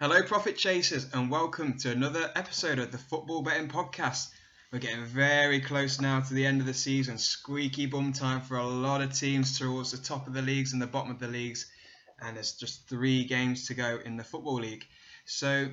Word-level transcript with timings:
Hello, 0.00 0.22
Profit 0.22 0.56
Chasers, 0.56 1.06
and 1.12 1.30
welcome 1.30 1.76
to 1.76 1.90
another 1.90 2.32
episode 2.34 2.78
of 2.78 2.90
the 2.90 2.96
Football 2.96 3.42
Betting 3.42 3.68
Podcast. 3.68 4.30
We're 4.72 4.78
getting 4.78 5.04
very 5.04 5.60
close 5.60 6.00
now 6.00 6.20
to 6.20 6.32
the 6.32 6.46
end 6.46 6.62
of 6.62 6.66
the 6.66 6.72
season. 6.72 7.18
Squeaky 7.18 7.84
bum 7.84 8.14
time 8.14 8.40
for 8.40 8.56
a 8.56 8.66
lot 8.66 9.02
of 9.02 9.12
teams 9.12 9.58
towards 9.58 9.90
the 9.90 9.98
top 9.98 10.26
of 10.26 10.32
the 10.32 10.40
leagues 10.40 10.72
and 10.72 10.80
the 10.80 10.86
bottom 10.86 11.10
of 11.10 11.18
the 11.18 11.28
leagues. 11.28 11.70
And 12.18 12.34
there's 12.34 12.54
just 12.54 12.88
three 12.88 13.24
games 13.24 13.66
to 13.66 13.74
go 13.74 13.98
in 14.02 14.16
the 14.16 14.24
Football 14.24 14.60
League. 14.60 14.86
So 15.26 15.68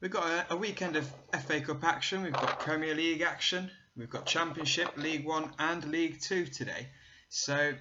we've 0.00 0.10
got 0.10 0.26
a, 0.26 0.54
a 0.54 0.56
weekend 0.56 0.96
of 0.96 1.08
FA 1.44 1.60
Cup 1.60 1.84
action, 1.84 2.24
we've 2.24 2.32
got 2.32 2.58
Premier 2.58 2.96
League 2.96 3.22
action, 3.22 3.70
we've 3.96 4.10
got 4.10 4.26
Championship, 4.26 4.96
League 4.96 5.24
One, 5.24 5.48
and 5.60 5.84
League 5.84 6.20
Two 6.20 6.44
today. 6.46 6.88
So 7.28 7.74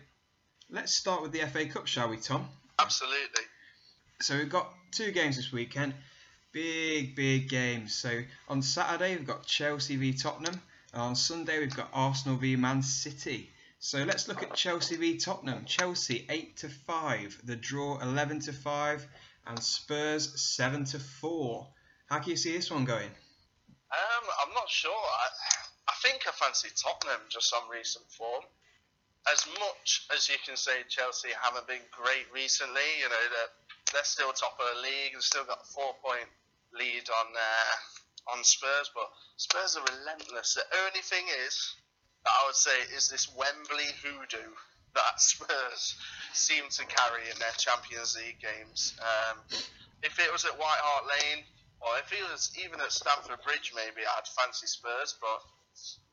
let's 0.70 0.94
start 0.94 1.24
with 1.24 1.32
the 1.32 1.40
FA 1.48 1.66
Cup, 1.66 1.88
shall 1.88 2.10
we, 2.10 2.18
Tom? 2.18 2.48
Absolutely. 2.78 3.42
So 4.22 4.38
we've 4.38 4.50
got 4.50 4.74
two 4.92 5.12
games 5.12 5.38
this 5.38 5.54
weekend. 5.54 5.94
Big, 6.52 7.16
big 7.16 7.48
games. 7.48 7.96
So 7.96 8.22
on 8.50 8.62
Saturday 8.62 9.16
we've 9.16 9.26
got 9.26 9.46
Chelsea 9.46 9.96
v 9.96 10.12
Tottenham. 10.12 10.62
And 10.92 11.02
on 11.02 11.16
Sunday 11.16 11.60
we've 11.60 11.76
got 11.76 11.90
Arsenal 11.94 12.36
v 12.36 12.58
Man 12.58 12.84
City. 12.84 13.50
So 13.80 14.04
let's 14.04 14.28
look 14.28 14.44
at 14.44 14.54
Chelsea 14.54 14.98
v 14.98 15.18
Tottenham. 15.18 15.64
Chelsea 15.64 16.26
8 16.30 16.58
to 16.58 16.68
5, 16.68 17.42
the 17.46 17.56
draw 17.56 17.98
11 18.02 18.42
to 18.42 18.52
5, 18.52 19.08
and 19.48 19.64
Spurs 19.64 20.42
7 20.42 20.84
to 20.86 21.00
4. 21.00 21.68
How 22.08 22.20
can 22.20 22.32
you 22.32 22.36
see 22.36 22.52
this 22.52 22.70
one 22.70 22.84
going? 22.84 23.08
Um, 23.08 24.26
I'm 24.46 24.54
not 24.54 24.70
sure. 24.70 24.92
I, 24.92 25.28
I 25.88 25.94
think 26.04 26.24
I 26.28 26.32
fancy 26.32 26.68
Tottenham 26.76 27.22
just 27.30 27.54
on 27.54 27.70
recent 27.72 28.04
form. 28.12 28.44
As 29.32 29.46
much 29.60 30.08
as 30.14 30.28
you 30.28 30.36
can 30.46 30.58
say 30.58 30.84
Chelsea 30.90 31.30
haven't 31.42 31.68
been 31.68 31.88
great 31.92 32.26
recently, 32.34 32.82
you 33.00 33.08
know, 33.08 33.26
they're, 33.32 33.54
they're 33.94 34.04
still 34.04 34.32
top 34.34 34.58
of 34.60 34.66
the 34.76 34.82
league. 34.82 35.14
They've 35.14 35.24
still 35.24 35.46
got 35.46 35.62
a 35.62 35.68
four 35.74 35.94
point 36.04 36.30
lead 36.74 37.06
on 37.10 37.28
uh, 37.34 38.36
on 38.36 38.44
Spurs, 38.44 38.92
but 38.94 39.10
Spurs 39.38 39.78
are 39.78 39.86
relentless. 39.86 40.54
The 40.54 40.66
only 40.86 41.02
thing 41.02 41.26
is, 41.48 41.76
I 42.26 42.46
would 42.46 42.56
say, 42.56 42.78
is 42.96 43.10
this 43.10 43.28
Wembley 43.34 43.90
hoodoo 44.04 44.54
that 44.96 45.22
Spurs 45.22 45.96
seem 46.34 46.64
to 46.70 46.86
carry 46.86 47.30
in 47.30 47.38
their 47.40 47.56
Champions 47.58 48.18
League 48.18 48.40
games. 48.40 48.94
Um, 49.02 49.38
if 50.04 50.20
it 50.20 50.32
was 50.32 50.46
at 50.46 50.58
White 50.58 50.82
Hart 50.82 51.06
Lane, 51.08 51.44
or 51.82 51.98
if 52.00 52.12
it 52.12 52.24
was 52.32 52.52
even 52.64 52.80
at 52.82 52.92
Stamford 52.92 53.40
Bridge, 53.44 53.74
maybe 53.76 54.06
I'd 54.06 54.28
fancy 54.28 54.68
Spurs, 54.68 55.16
but 55.20 55.40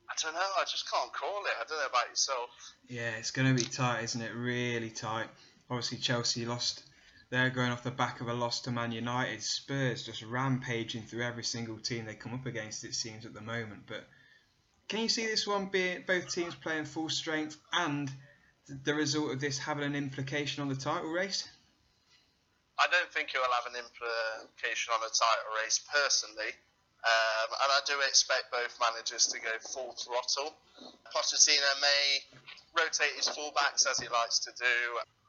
I 0.08 0.14
don't 0.22 0.34
know. 0.34 0.50
I 0.58 0.62
just 0.62 0.90
can't 0.90 1.12
call 1.12 1.42
it. 1.44 1.52
I 1.60 1.64
don't 1.68 1.78
know 1.78 1.86
about 1.86 2.08
yourself. 2.08 2.50
Yeah, 2.88 3.10
it's 3.18 3.30
going 3.30 3.48
to 3.48 3.54
be 3.54 3.68
tight, 3.68 4.04
isn't 4.04 4.22
it? 4.22 4.32
Really 4.34 4.90
tight. 4.90 5.26
Obviously, 5.68 5.98
Chelsea 5.98 6.46
lost. 6.46 6.82
They're 7.28 7.50
going 7.50 7.72
off 7.72 7.82
the 7.82 7.90
back 7.90 8.20
of 8.20 8.28
a 8.28 8.34
loss 8.34 8.60
to 8.62 8.70
Man 8.70 8.92
United. 8.92 9.42
Spurs 9.42 10.04
just 10.04 10.22
rampaging 10.22 11.02
through 11.02 11.24
every 11.24 11.42
single 11.42 11.78
team 11.78 12.04
they 12.04 12.14
come 12.14 12.34
up 12.34 12.46
against, 12.46 12.84
it 12.84 12.94
seems, 12.94 13.26
at 13.26 13.34
the 13.34 13.40
moment. 13.40 13.82
But 13.86 14.06
can 14.88 15.00
you 15.00 15.08
see 15.08 15.26
this 15.26 15.46
one 15.46 15.66
being 15.66 16.04
both 16.06 16.32
teams 16.32 16.54
playing 16.54 16.84
full 16.84 17.08
strength 17.08 17.56
and 17.72 18.10
the 18.68 18.94
result 18.94 19.32
of 19.32 19.40
this 19.40 19.58
having 19.58 19.84
an 19.84 19.96
implication 19.96 20.62
on 20.62 20.68
the 20.68 20.76
title 20.76 21.10
race? 21.10 21.48
I 22.78 22.86
don't 22.92 23.10
think 23.10 23.34
it 23.34 23.38
will 23.38 23.54
have 23.56 23.72
an 23.72 23.78
implication 23.78 24.92
on 24.94 25.00
the 25.00 25.10
title 25.10 25.50
race 25.64 25.80
personally. 25.90 26.52
Um, 27.06 27.48
and 27.62 27.70
I 27.70 27.80
do 27.86 27.94
expect 28.06 28.50
both 28.50 28.78
managers 28.82 29.26
to 29.28 29.38
go 29.38 29.50
full 29.62 29.94
throttle. 29.94 30.54
Pochettino 31.14 31.72
may 31.80 32.02
rotate 32.74 33.14
his 33.16 33.28
fullbacks 33.28 33.86
as 33.86 33.98
he 33.98 34.08
likes 34.08 34.40
to 34.40 34.50
do. 34.58 34.74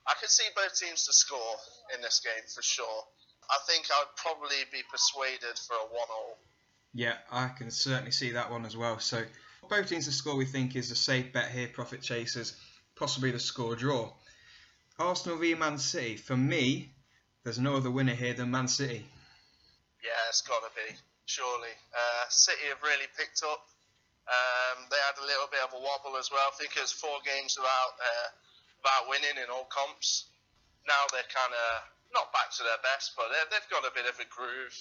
I 0.08 0.14
could 0.20 0.30
see 0.30 0.46
both 0.56 0.80
teams 0.80 1.06
to 1.06 1.14
score 1.14 1.56
in 1.96 2.02
this 2.02 2.22
game 2.24 2.44
for 2.54 2.62
sure. 2.62 3.04
I 3.50 3.58
think 3.68 3.86
I 3.92 4.04
would 4.04 4.16
probably 4.16 4.64
be 4.72 4.82
persuaded 4.90 5.58
for 5.60 5.74
a 5.74 5.88
one-all. 5.92 6.38
Yeah, 6.94 7.16
I 7.32 7.50
can 7.50 7.72
certainly 7.72 8.12
see 8.12 8.32
that 8.32 8.52
one 8.52 8.66
as 8.66 8.76
well. 8.76 9.00
So 9.00 9.24
both 9.70 9.90
teams 9.90 10.06
to 10.06 10.12
score, 10.12 10.36
we 10.36 10.46
think, 10.46 10.76
is 10.76 10.92
a 10.92 10.96
safe 10.96 11.34
bet 11.34 11.52
here. 11.52 11.68
Profit 11.68 12.02
chasers, 12.02 12.56
possibly 12.96 13.32
the 13.32 13.40
score 13.40 13.76
draw. 13.76 14.12
Arsenal 15.00 15.38
v 15.38 15.54
Man 15.56 15.78
City. 15.78 16.16
For 16.16 16.36
me, 16.36 16.90
there's 17.44 17.60
no 17.60 17.76
other 17.76 17.92
winner 17.92 18.16
here 18.16 18.34
than 18.34 18.52
Man 18.52 18.68
City. 18.68 19.06
Yeah, 20.04 20.30
it's 20.30 20.42
got 20.42 20.60
to 20.64 20.72
be 20.76 20.96
surely. 21.26 21.76
Uh, 21.94 22.26
City 22.30 22.68
have 22.70 22.82
really 22.82 23.08
picked 23.18 23.44
up. 23.44 23.68
Um, 24.28 24.88
they 24.90 25.00
had 25.08 25.22
a 25.22 25.26
little 25.26 25.48
bit 25.52 25.64
of 25.64 25.72
a 25.72 25.80
wobble 25.80 26.18
as 26.18 26.32
well. 26.32 26.44
I 26.48 26.56
think 26.58 26.76
it 26.76 26.82
was 26.82 26.92
four 26.92 27.20
games 27.24 27.56
without 27.56 27.94
uh, 28.00 28.28
without 28.82 29.10
winning 29.10 29.38
in 29.42 29.50
all 29.50 29.68
comps. 29.70 30.30
Now 30.88 31.06
they're 31.12 31.28
kind 31.34 31.54
of 31.54 31.68
not 32.14 32.32
back 32.32 32.52
to 32.56 32.64
their 32.64 32.82
best, 32.84 33.14
but 33.18 33.28
they've 33.30 33.70
got 33.70 33.84
a 33.84 33.94
bit 33.94 34.08
of 34.08 34.20
a 34.20 34.28
groove. 34.30 34.76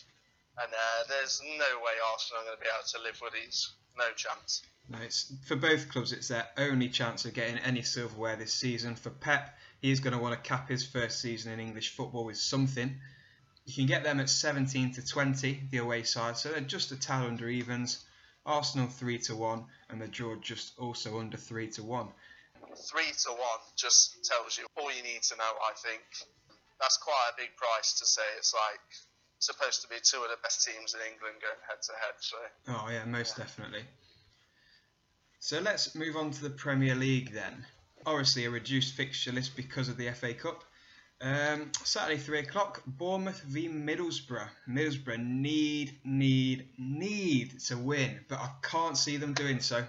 And 0.58 0.72
uh, 0.72 1.00
there's 1.08 1.42
no 1.44 1.70
way 1.84 1.92
Arsenal 2.12 2.42
are 2.42 2.46
going 2.46 2.56
to 2.56 2.62
be 2.62 2.70
able 2.72 2.88
to 2.88 3.00
live 3.02 3.20
with 3.20 3.34
these. 3.34 3.72
No 3.98 4.08
chance. 4.16 4.62
No, 4.88 4.98
it's 4.98 5.32
for 5.46 5.56
both 5.56 5.88
clubs. 5.90 6.12
It's 6.12 6.28
their 6.28 6.46
only 6.56 6.88
chance 6.88 7.24
of 7.24 7.34
getting 7.34 7.58
any 7.58 7.82
silverware 7.82 8.36
this 8.36 8.52
season. 8.52 8.94
For 8.94 9.10
Pep, 9.10 9.56
he's 9.80 10.00
going 10.00 10.14
to 10.14 10.22
want 10.22 10.34
to 10.34 10.48
cap 10.48 10.68
his 10.68 10.86
first 10.86 11.20
season 11.20 11.52
in 11.52 11.60
English 11.60 11.90
football 11.90 12.24
with 12.24 12.38
something. 12.38 13.00
You 13.64 13.74
can 13.74 13.86
get 13.86 14.04
them 14.04 14.20
at 14.20 14.30
17 14.30 14.92
to 14.94 15.04
20, 15.04 15.64
the 15.70 15.78
away 15.78 16.04
side, 16.04 16.36
so 16.36 16.50
they're 16.50 16.60
just 16.60 16.92
a 16.92 16.96
tad 16.96 17.24
under 17.24 17.48
evens. 17.48 18.04
Arsenal 18.46 18.86
3 18.86 19.18
to 19.18 19.34
1, 19.34 19.64
and 19.90 20.00
the 20.00 20.06
draw 20.06 20.36
just 20.36 20.78
also 20.78 21.18
under 21.18 21.36
3 21.36 21.68
to 21.72 21.82
1. 21.82 22.08
3 22.76 23.02
to 23.24 23.30
1 23.30 23.40
just 23.76 24.24
tells 24.24 24.58
you 24.58 24.66
all 24.76 24.92
you 24.92 25.02
need 25.02 25.22
to 25.22 25.36
know, 25.36 25.52
I 25.64 25.72
think. 25.76 26.02
That's 26.80 26.96
quite 26.98 27.30
a 27.32 27.36
big 27.40 27.56
price 27.56 27.98
to 28.00 28.06
say 28.06 28.22
it's 28.36 28.52
like 28.52 28.80
supposed 29.38 29.82
to 29.82 29.88
be 29.88 29.96
two 30.02 30.18
of 30.18 30.28
the 30.28 30.36
best 30.42 30.64
teams 30.64 30.94
in 30.94 31.00
England 31.00 31.40
going 31.40 31.60
head 31.68 31.80
to 31.82 31.92
head. 31.92 32.16
So. 32.20 32.36
Oh 32.68 32.88
yeah, 32.90 33.04
most 33.04 33.38
yeah. 33.38 33.44
definitely. 33.44 33.84
So 35.38 35.60
let's 35.60 35.94
move 35.94 36.16
on 36.16 36.30
to 36.32 36.42
the 36.42 36.50
Premier 36.50 36.94
League 36.94 37.32
then. 37.32 37.64
Obviously 38.04 38.44
a 38.44 38.50
reduced 38.50 38.94
fixture 38.94 39.32
list 39.32 39.56
because 39.56 39.88
of 39.88 39.96
the 39.96 40.10
FA 40.12 40.34
Cup. 40.34 40.64
Um, 41.20 41.72
Saturday, 41.82 42.18
3 42.18 42.40
o'clock, 42.40 42.82
Bournemouth 42.86 43.40
v 43.42 43.68
Middlesbrough. 43.68 44.48
Middlesbrough 44.68 45.24
need, 45.24 45.98
need, 46.04 46.68
need 46.78 47.58
to 47.60 47.78
win, 47.78 48.20
but 48.28 48.38
I 48.38 48.50
can't 48.62 48.98
see 48.98 49.16
them 49.16 49.32
doing 49.32 49.60
so. 49.60 49.84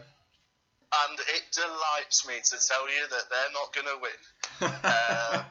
And 0.88 1.20
it 1.20 1.44
delights 1.52 2.28
me 2.28 2.40
to 2.40 2.56
tell 2.64 2.88
you 2.88 3.04
that 3.12 3.28
they're 3.28 3.54
not 3.54 3.76
going 3.76 3.92
to 3.92 4.00
win. 4.00 4.22
uh, 4.84 5.44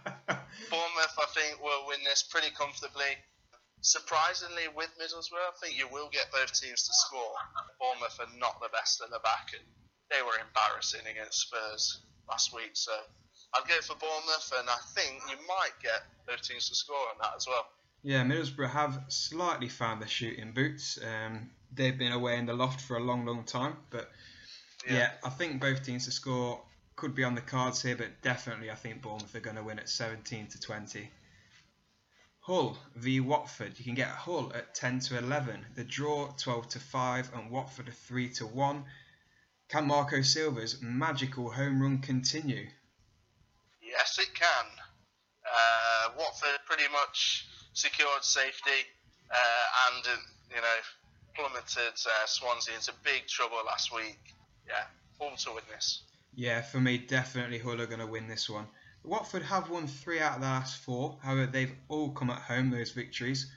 Bournemouth, 0.71 1.17
I 1.21 1.29
think, 1.37 1.61
will 1.63 1.87
win 1.87 2.01
this 2.05 2.23
pretty 2.23 2.49
comfortably. 2.57 3.21
Surprisingly, 3.83 4.67
with 4.75 4.91
Middlesbrough, 4.97 5.45
I 5.45 5.55
think 5.61 5.77
you 5.77 5.87
will 5.93 6.09
get 6.09 6.33
both 6.33 6.59
teams 6.59 6.89
to 6.89 6.93
score. 6.93 7.37
Bournemouth 7.79 8.19
are 8.19 8.39
not 8.41 8.59
the 8.61 8.73
best 8.73 9.03
at 9.03 9.11
the 9.11 9.21
back, 9.21 9.53
and 9.53 9.63
they 10.11 10.23
were 10.23 10.41
embarrassing 10.41 11.05
against 11.05 11.47
Spurs 11.47 12.01
last 12.29 12.55
week, 12.55 12.73
so 12.73 12.93
I'd 13.55 13.69
go 13.69 13.81
for 13.83 13.95
Bournemouth, 13.95 14.53
and 14.59 14.69
I 14.69 14.81
think 14.95 15.21
you 15.31 15.37
might 15.47 15.77
get 15.83 16.03
both 16.27 16.43
teams 16.43 16.69
to 16.69 16.75
score 16.75 16.97
on 16.97 17.19
that 17.21 17.35
as 17.37 17.47
well. 17.47 17.67
Yeah, 18.03 18.25
Middlesbrough 18.25 18.71
have 18.71 19.05
slightly 19.09 19.69
found 19.69 20.01
their 20.01 20.09
shooting 20.09 20.53
boots. 20.53 20.99
Um, 21.03 21.51
they've 21.73 21.97
been 21.97 22.13
away 22.13 22.39
in 22.39 22.47
the 22.47 22.55
loft 22.55 22.81
for 22.81 22.97
a 22.97 23.03
long, 23.03 23.25
long 23.25 23.45
time, 23.45 23.77
but 23.91 24.11
yeah. 24.87 24.95
yeah, 24.95 25.11
I 25.25 25.31
think 25.31 25.61
both 25.61 25.85
teams 25.85 26.05
to 26.07 26.11
score 26.11 26.61
could 26.97 27.15
be 27.15 27.25
on 27.25 27.35
the 27.35 27.41
cards 27.41 27.83
here, 27.83 27.97
but 27.97 28.23
definitely 28.23 28.71
I 28.71 28.75
think 28.75 29.03
Bournemouth 29.03 29.35
are 29.35 29.41
going 29.41 29.57
to 29.57 29.63
win 29.63 29.79
at 29.79 29.89
17 29.89 30.47
to 30.49 30.61
20. 30.61 31.11
Hull 32.41 32.79
v 32.95 33.21
Watford. 33.21 33.77
You 33.77 33.85
can 33.85 33.95
get 33.95 34.09
Hull 34.09 34.53
at 34.55 34.75
10 34.75 35.01
to 35.01 35.19
11. 35.19 35.67
The 35.75 35.85
draw 35.85 36.29
12 36.39 36.69
to 36.71 36.79
5 36.79 37.35
and 37.35 37.51
Watford 37.51 37.93
3 37.93 38.29
to 38.35 38.47
1. 38.47 38.85
Can 39.69 39.89
Marco 39.89 40.23
Silva's 40.23 40.81
magical 40.81 41.51
home 41.51 41.83
run 41.83 41.99
continue? 41.99 42.69
Yes, 43.83 44.19
it 44.21 44.33
can. 44.33 44.67
Uh, 45.45 46.11
Watford 46.17 46.61
pretty 46.67 46.89
much 46.93 47.49
secured 47.73 48.23
safety 48.23 48.87
uh, 49.31 49.91
and, 49.91 50.07
uh, 50.07 50.17
you 50.55 50.61
know, 50.63 50.79
plummeted 51.35 51.95
uh, 52.07 52.27
Swansea 52.27 52.75
into 52.77 52.93
big 53.03 53.27
trouble 53.27 53.59
last 53.67 53.93
week. 53.93 54.36
Yeah, 54.67 54.85
Hull 55.21 55.37
to 55.37 55.51
win 55.53 55.65
this. 55.71 56.03
Yeah, 56.35 56.63
for 56.63 56.81
me, 56.81 56.99
definitely 56.99 57.59
Hull 57.59 57.81
are 57.81 57.87
going 57.87 58.01
to 58.01 58.07
win 58.07 58.29
this 58.29 58.51
one. 58.51 58.67
Watford 59.05 59.43
have 59.43 59.71
won 59.71 59.87
three 59.87 60.21
out 60.21 60.35
of 60.35 60.41
the 60.41 60.47
last 60.47 60.83
four. 60.83 61.17
However, 61.23 61.47
they've 61.47 61.75
all 61.89 62.11
come 62.11 62.31
at 62.31 62.43
home, 62.43 62.71
those 62.71 62.91
victories. 62.91 63.51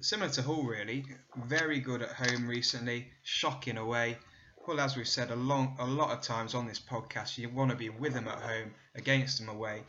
Similar 0.00 0.30
to 0.32 0.42
Hull, 0.42 0.64
really. 0.64 1.04
Very 1.36 1.80
good 1.80 2.02
at 2.02 2.10
home 2.10 2.48
recently, 2.48 3.08
shocking 3.22 3.78
away. 3.78 4.18
Well, 4.66 4.80
as 4.80 4.96
we've 4.96 5.06
said 5.06 5.30
a, 5.30 5.36
long, 5.36 5.76
a 5.78 5.86
lot 5.86 6.10
of 6.10 6.22
times 6.22 6.54
on 6.54 6.66
this 6.66 6.80
podcast, 6.80 7.38
you 7.38 7.48
want 7.48 7.70
to 7.70 7.76
be 7.76 7.88
with 7.88 8.14
them 8.14 8.26
at 8.26 8.42
home, 8.42 8.74
against 8.96 9.38
them 9.38 9.48
away. 9.48 9.84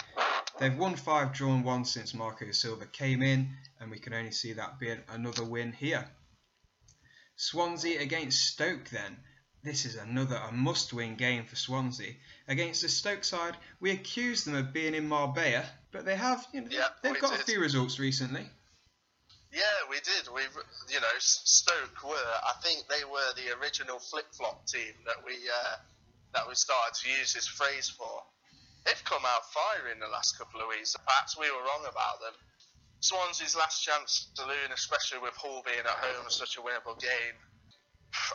They've 0.59 0.77
won 0.77 0.95
five, 0.95 1.33
drawn 1.33 1.63
one 1.63 1.83
since 1.83 2.13
Marco 2.13 2.51
Silva 2.51 2.85
came 2.85 3.21
in, 3.23 3.49
and 3.79 3.91
we 3.91 3.99
can 3.99 4.13
only 4.13 4.31
see 4.31 4.53
that 4.53 4.79
being 4.79 4.99
another 5.09 5.43
win 5.43 5.71
here. 5.71 6.07
Swansea 7.35 7.99
against 8.01 8.45
Stoke 8.45 8.89
then. 8.89 9.17
This 9.63 9.85
is 9.85 9.95
another 9.95 10.35
a 10.35 10.51
must-win 10.51 11.15
game 11.15 11.45
for 11.45 11.55
Swansea. 11.55 12.13
Against 12.47 12.81
the 12.81 12.89
Stoke 12.89 13.23
side, 13.23 13.57
we 13.79 13.91
accuse 13.91 14.45
them 14.45 14.55
of 14.55 14.71
being 14.71 14.95
in 14.95 15.07
Marbella, 15.09 15.65
but 15.91 16.05
they 16.05 16.15
have, 16.15 16.47
you 16.53 16.61
know, 16.61 16.67
yeah, 16.71 16.87
they've 17.01 17.19
got 17.19 17.31
did. 17.31 17.41
a 17.41 17.43
few 17.43 17.59
results 17.59 17.99
recently. 17.99 18.45
Yeah, 19.51 19.63
we 19.89 19.97
did. 19.97 20.29
We, 20.33 20.41
you 20.93 20.99
know, 21.01 21.15
Stoke 21.19 22.03
were. 22.03 22.31
I 22.45 22.53
think 22.61 22.85
they 22.87 23.03
were 23.05 23.33
the 23.35 23.57
original 23.59 23.99
flip-flop 23.99 24.67
team 24.67 24.93
that 25.05 25.17
we 25.25 25.33
uh, 25.33 25.75
that 26.33 26.47
we 26.47 26.55
started 26.55 26.93
to 27.01 27.09
use 27.09 27.33
this 27.33 27.47
phrase 27.47 27.89
for. 27.89 28.23
They've 28.85 29.03
come 29.03 29.23
out 29.25 29.51
firing 29.51 29.99
the 29.99 30.07
last 30.07 30.37
couple 30.37 30.61
of 30.61 30.67
weeks. 30.67 30.95
Perhaps 30.95 31.37
we 31.37 31.49
were 31.51 31.59
wrong 31.59 31.83
about 31.89 32.21
them. 32.21 32.33
Swansea's 32.99 33.55
last 33.55 33.83
chance 33.83 34.29
to 34.35 34.45
lose, 34.45 34.71
especially 34.73 35.19
with 35.19 35.35
Hull 35.35 35.61
being 35.65 35.79
at 35.79 35.87
home 35.87 36.25
such 36.29 36.57
a 36.57 36.61
winnable 36.61 36.99
game. 36.99 37.35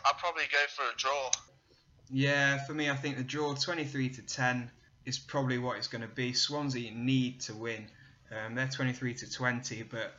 I'd 0.04 0.18
probably 0.18 0.44
go 0.50 0.58
for 0.68 0.82
a 0.82 0.96
draw. 0.96 1.30
Yeah, 2.10 2.58
for 2.64 2.74
me, 2.74 2.90
I 2.90 2.96
think 2.96 3.16
the 3.16 3.24
draw 3.24 3.54
23 3.54 4.10
to 4.10 4.22
10 4.22 4.70
is 5.06 5.18
probably 5.18 5.58
what 5.58 5.78
it's 5.78 5.88
going 5.88 6.02
to 6.02 6.08
be. 6.08 6.32
Swansea 6.32 6.90
need 6.92 7.40
to 7.42 7.54
win. 7.54 7.86
Um, 8.30 8.54
they're 8.54 8.68
23 8.68 9.14
to 9.14 9.30
20, 9.30 9.82
but 9.84 10.14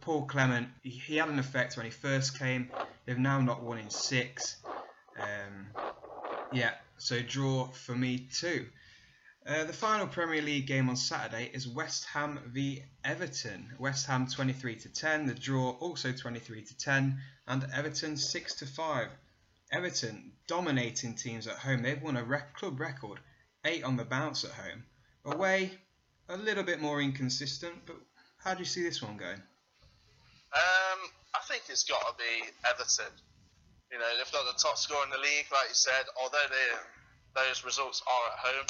Paul 0.00 0.26
Clement, 0.26 0.68
he, 0.82 0.90
he, 0.90 1.16
had 1.16 1.28
an 1.28 1.38
effect 1.38 1.76
when 1.76 1.84
he 1.84 1.90
first 1.90 2.38
came. 2.38 2.70
They've 3.04 3.18
now 3.18 3.40
not 3.40 3.62
won 3.62 3.78
in 3.78 3.90
six. 3.90 4.56
Um, 5.16 5.66
yeah, 6.52 6.72
so 6.98 7.20
draw 7.20 7.68
for 7.68 7.94
me 7.94 8.28
too. 8.32 8.66
Uh, 9.46 9.62
the 9.62 9.72
final 9.72 10.08
Premier 10.08 10.42
League 10.42 10.66
game 10.66 10.88
on 10.88 10.96
Saturday 10.96 11.48
is 11.54 11.68
West 11.68 12.04
Ham 12.06 12.40
v 12.46 12.82
Everton. 13.04 13.72
West 13.78 14.04
Ham 14.06 14.26
23 14.26 14.74
to 14.74 14.88
10, 14.88 15.26
the 15.26 15.34
draw 15.34 15.70
also 15.78 16.10
23 16.10 16.62
to 16.62 16.76
10, 16.76 17.16
and 17.46 17.66
Everton 17.72 18.16
6 18.16 18.54
to 18.56 18.66
5. 18.66 19.08
Everton 19.70 20.32
dominating 20.48 21.14
teams 21.14 21.46
at 21.46 21.54
home. 21.58 21.82
They've 21.82 22.02
won 22.02 22.16
a 22.16 22.24
rec- 22.24 22.54
club 22.56 22.80
record, 22.80 23.20
eight 23.64 23.84
on 23.84 23.96
the 23.96 24.04
bounce 24.04 24.44
at 24.44 24.50
home. 24.50 24.82
Away, 25.24 25.70
a 26.28 26.36
little 26.36 26.64
bit 26.64 26.80
more 26.80 27.00
inconsistent, 27.00 27.74
but 27.86 27.96
how 28.38 28.52
do 28.52 28.58
you 28.58 28.64
see 28.64 28.82
this 28.82 29.00
one 29.00 29.16
going? 29.16 29.42
Um, 30.52 31.00
I 31.36 31.40
think 31.46 31.62
it's 31.68 31.84
got 31.84 32.00
to 32.00 32.14
be 32.18 32.50
Everton. 32.68 33.12
You 33.92 33.98
know, 34.00 34.06
they've 34.16 34.32
got 34.32 34.44
the 34.52 34.60
top 34.60 34.76
score 34.76 35.04
in 35.04 35.10
the 35.10 35.18
league, 35.18 35.46
like 35.52 35.68
you 35.68 35.74
said. 35.74 36.06
Although 36.20 36.48
those 37.36 37.64
results 37.64 38.02
are 38.08 38.32
at 38.32 38.38
home, 38.38 38.66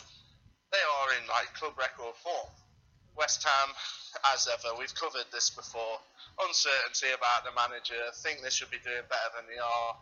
they 0.73 0.83
are 0.83 1.09
in 1.21 1.29
like 1.29 1.53
club 1.55 1.75
record 1.79 2.15
form. 2.23 2.51
West 3.17 3.43
Ham, 3.45 3.75
as 4.35 4.47
ever, 4.47 4.77
we've 4.79 4.95
covered 4.95 5.25
this 5.33 5.51
before. 5.51 5.99
Uncertainty 6.41 7.17
about 7.17 7.45
the 7.45 7.53
manager. 7.57 7.97
Think 8.23 8.43
they 8.43 8.51
should 8.51 8.71
be 8.71 8.79
doing 8.85 9.05
better 9.09 9.31
than 9.37 9.47
they 9.49 9.59
are. 9.59 9.97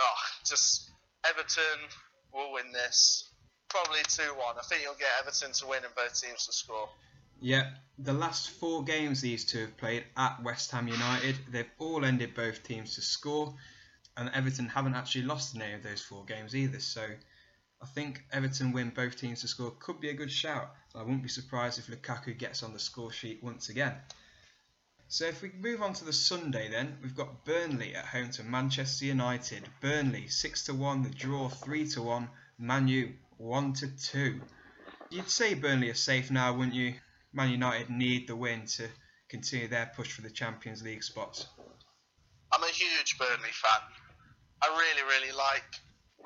Oh, 0.00 0.20
just 0.44 0.90
Everton 1.24 1.88
will 2.32 2.52
win 2.52 2.72
this. 2.72 3.28
Probably 3.68 4.00
2 4.08 4.22
1. 4.22 4.56
I 4.58 4.62
think 4.62 4.82
you'll 4.82 4.94
get 4.94 5.12
Everton 5.20 5.52
to 5.52 5.66
win 5.66 5.84
and 5.84 5.94
both 5.94 6.20
teams 6.20 6.46
to 6.46 6.52
score. 6.52 6.88
Yeah, 7.40 7.70
the 7.98 8.14
last 8.14 8.50
four 8.50 8.84
games 8.84 9.20
these 9.20 9.44
two 9.44 9.60
have 9.60 9.76
played 9.76 10.04
at 10.16 10.42
West 10.42 10.70
Ham 10.70 10.88
United, 10.88 11.36
they've 11.50 11.70
all 11.78 12.04
ended 12.04 12.34
both 12.34 12.62
teams 12.62 12.94
to 12.94 13.02
score, 13.02 13.54
and 14.16 14.30
Everton 14.34 14.68
haven't 14.68 14.94
actually 14.94 15.24
lost 15.24 15.54
in 15.54 15.60
any 15.60 15.74
of 15.74 15.82
those 15.82 16.00
four 16.00 16.24
games 16.24 16.56
either. 16.56 16.80
So 16.80 17.06
I 17.82 17.86
think 17.86 18.24
Everton 18.32 18.72
win 18.72 18.90
both 18.90 19.16
teams 19.16 19.42
to 19.42 19.48
score 19.48 19.70
could 19.70 20.00
be 20.00 20.08
a 20.08 20.14
good 20.14 20.32
shout. 20.32 20.74
I 20.94 21.02
wouldn't 21.02 21.22
be 21.22 21.28
surprised 21.28 21.78
if 21.78 21.88
Lukaku 21.88 22.36
gets 22.36 22.62
on 22.62 22.72
the 22.72 22.78
score 22.78 23.12
sheet 23.12 23.42
once 23.42 23.68
again. 23.68 23.94
So 25.08 25.26
if 25.26 25.42
we 25.42 25.52
move 25.52 25.82
on 25.82 25.92
to 25.94 26.04
the 26.04 26.12
Sunday 26.12 26.68
then, 26.68 26.98
we've 27.02 27.14
got 27.14 27.44
Burnley 27.44 27.94
at 27.94 28.06
home 28.06 28.30
to 28.30 28.42
Manchester 28.42 29.04
United. 29.04 29.68
Burnley 29.80 30.26
6 30.26 30.64
to 30.64 30.74
1, 30.74 31.02
the 31.02 31.10
draw 31.10 31.48
3 31.48 31.86
to 31.90 32.02
1, 32.02 32.28
Manu 32.58 33.12
1 33.36 33.72
to 33.74 33.88
2. 33.88 34.40
You'd 35.10 35.30
say 35.30 35.54
Burnley 35.54 35.90
are 35.90 35.94
safe 35.94 36.30
now, 36.30 36.52
wouldn't 36.54 36.74
you? 36.74 36.94
Man 37.32 37.50
United 37.50 37.90
need 37.90 38.26
the 38.26 38.34
win 38.34 38.66
to 38.66 38.88
continue 39.28 39.68
their 39.68 39.92
push 39.94 40.10
for 40.10 40.22
the 40.22 40.30
Champions 40.30 40.82
League 40.82 41.04
spots. 41.04 41.46
I'm 42.50 42.62
a 42.62 42.68
huge 42.68 43.18
Burnley 43.18 43.52
fan. 43.52 43.80
I 44.62 44.68
really, 44.68 45.02
really 45.02 45.36
like 45.36 45.80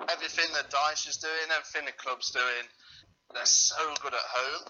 everything 0.08 0.46
that 0.54 0.70
Dyche 0.70 1.08
is 1.08 1.16
doing, 1.16 1.50
everything 1.50 1.86
the 1.86 1.96
club's 1.96 2.30
doing. 2.30 2.66
They're 3.34 3.46
so 3.46 3.94
good 4.02 4.14
at 4.14 4.26
home, 4.34 4.66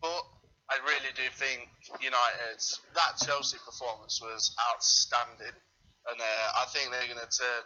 but 0.00 0.24
I 0.70 0.80
really 0.88 1.12
do 1.14 1.28
think 1.32 1.68
United's 2.00 2.80
that 2.94 3.20
Chelsea 3.20 3.58
performance 3.64 4.20
was 4.22 4.56
outstanding, 4.72 5.52
and 6.08 6.18
uh, 6.20 6.48
I 6.56 6.64
think 6.72 6.90
they're 6.90 7.08
going 7.12 7.20
to 7.20 7.28
turn 7.28 7.62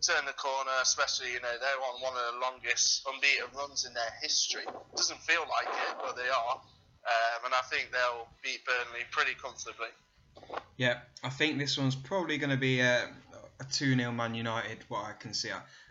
turn 0.00 0.24
the 0.26 0.38
corner. 0.38 0.70
Especially, 0.82 1.32
you 1.32 1.40
know, 1.40 1.54
they're 1.58 1.82
on 1.82 2.00
one 2.00 2.14
of 2.14 2.34
the 2.34 2.38
longest 2.40 3.02
unbeaten 3.10 3.50
runs 3.56 3.84
in 3.84 3.94
their 3.94 4.12
history. 4.22 4.62
Doesn't 4.94 5.20
feel 5.20 5.42
like 5.50 5.74
it, 5.74 5.96
but 5.98 6.16
they 6.16 6.28
are. 6.30 6.62
Um, 7.00 7.46
and 7.46 7.54
I 7.54 7.62
think 7.66 7.90
they'll 7.90 8.28
beat 8.44 8.60
Burnley 8.64 9.04
pretty 9.10 9.34
comfortably. 9.34 9.90
Yeah, 10.76 11.00
I 11.24 11.30
think 11.30 11.58
this 11.58 11.76
one's 11.78 11.96
probably 11.96 12.38
going 12.38 12.50
to 12.50 12.56
be 12.56 12.80
a, 12.80 13.08
a 13.58 13.64
2 13.64 13.96
0 13.96 14.12
Man 14.12 14.34
United, 14.34 14.78
what 14.88 15.04
I 15.04 15.12
can 15.18 15.34
see. 15.34 15.50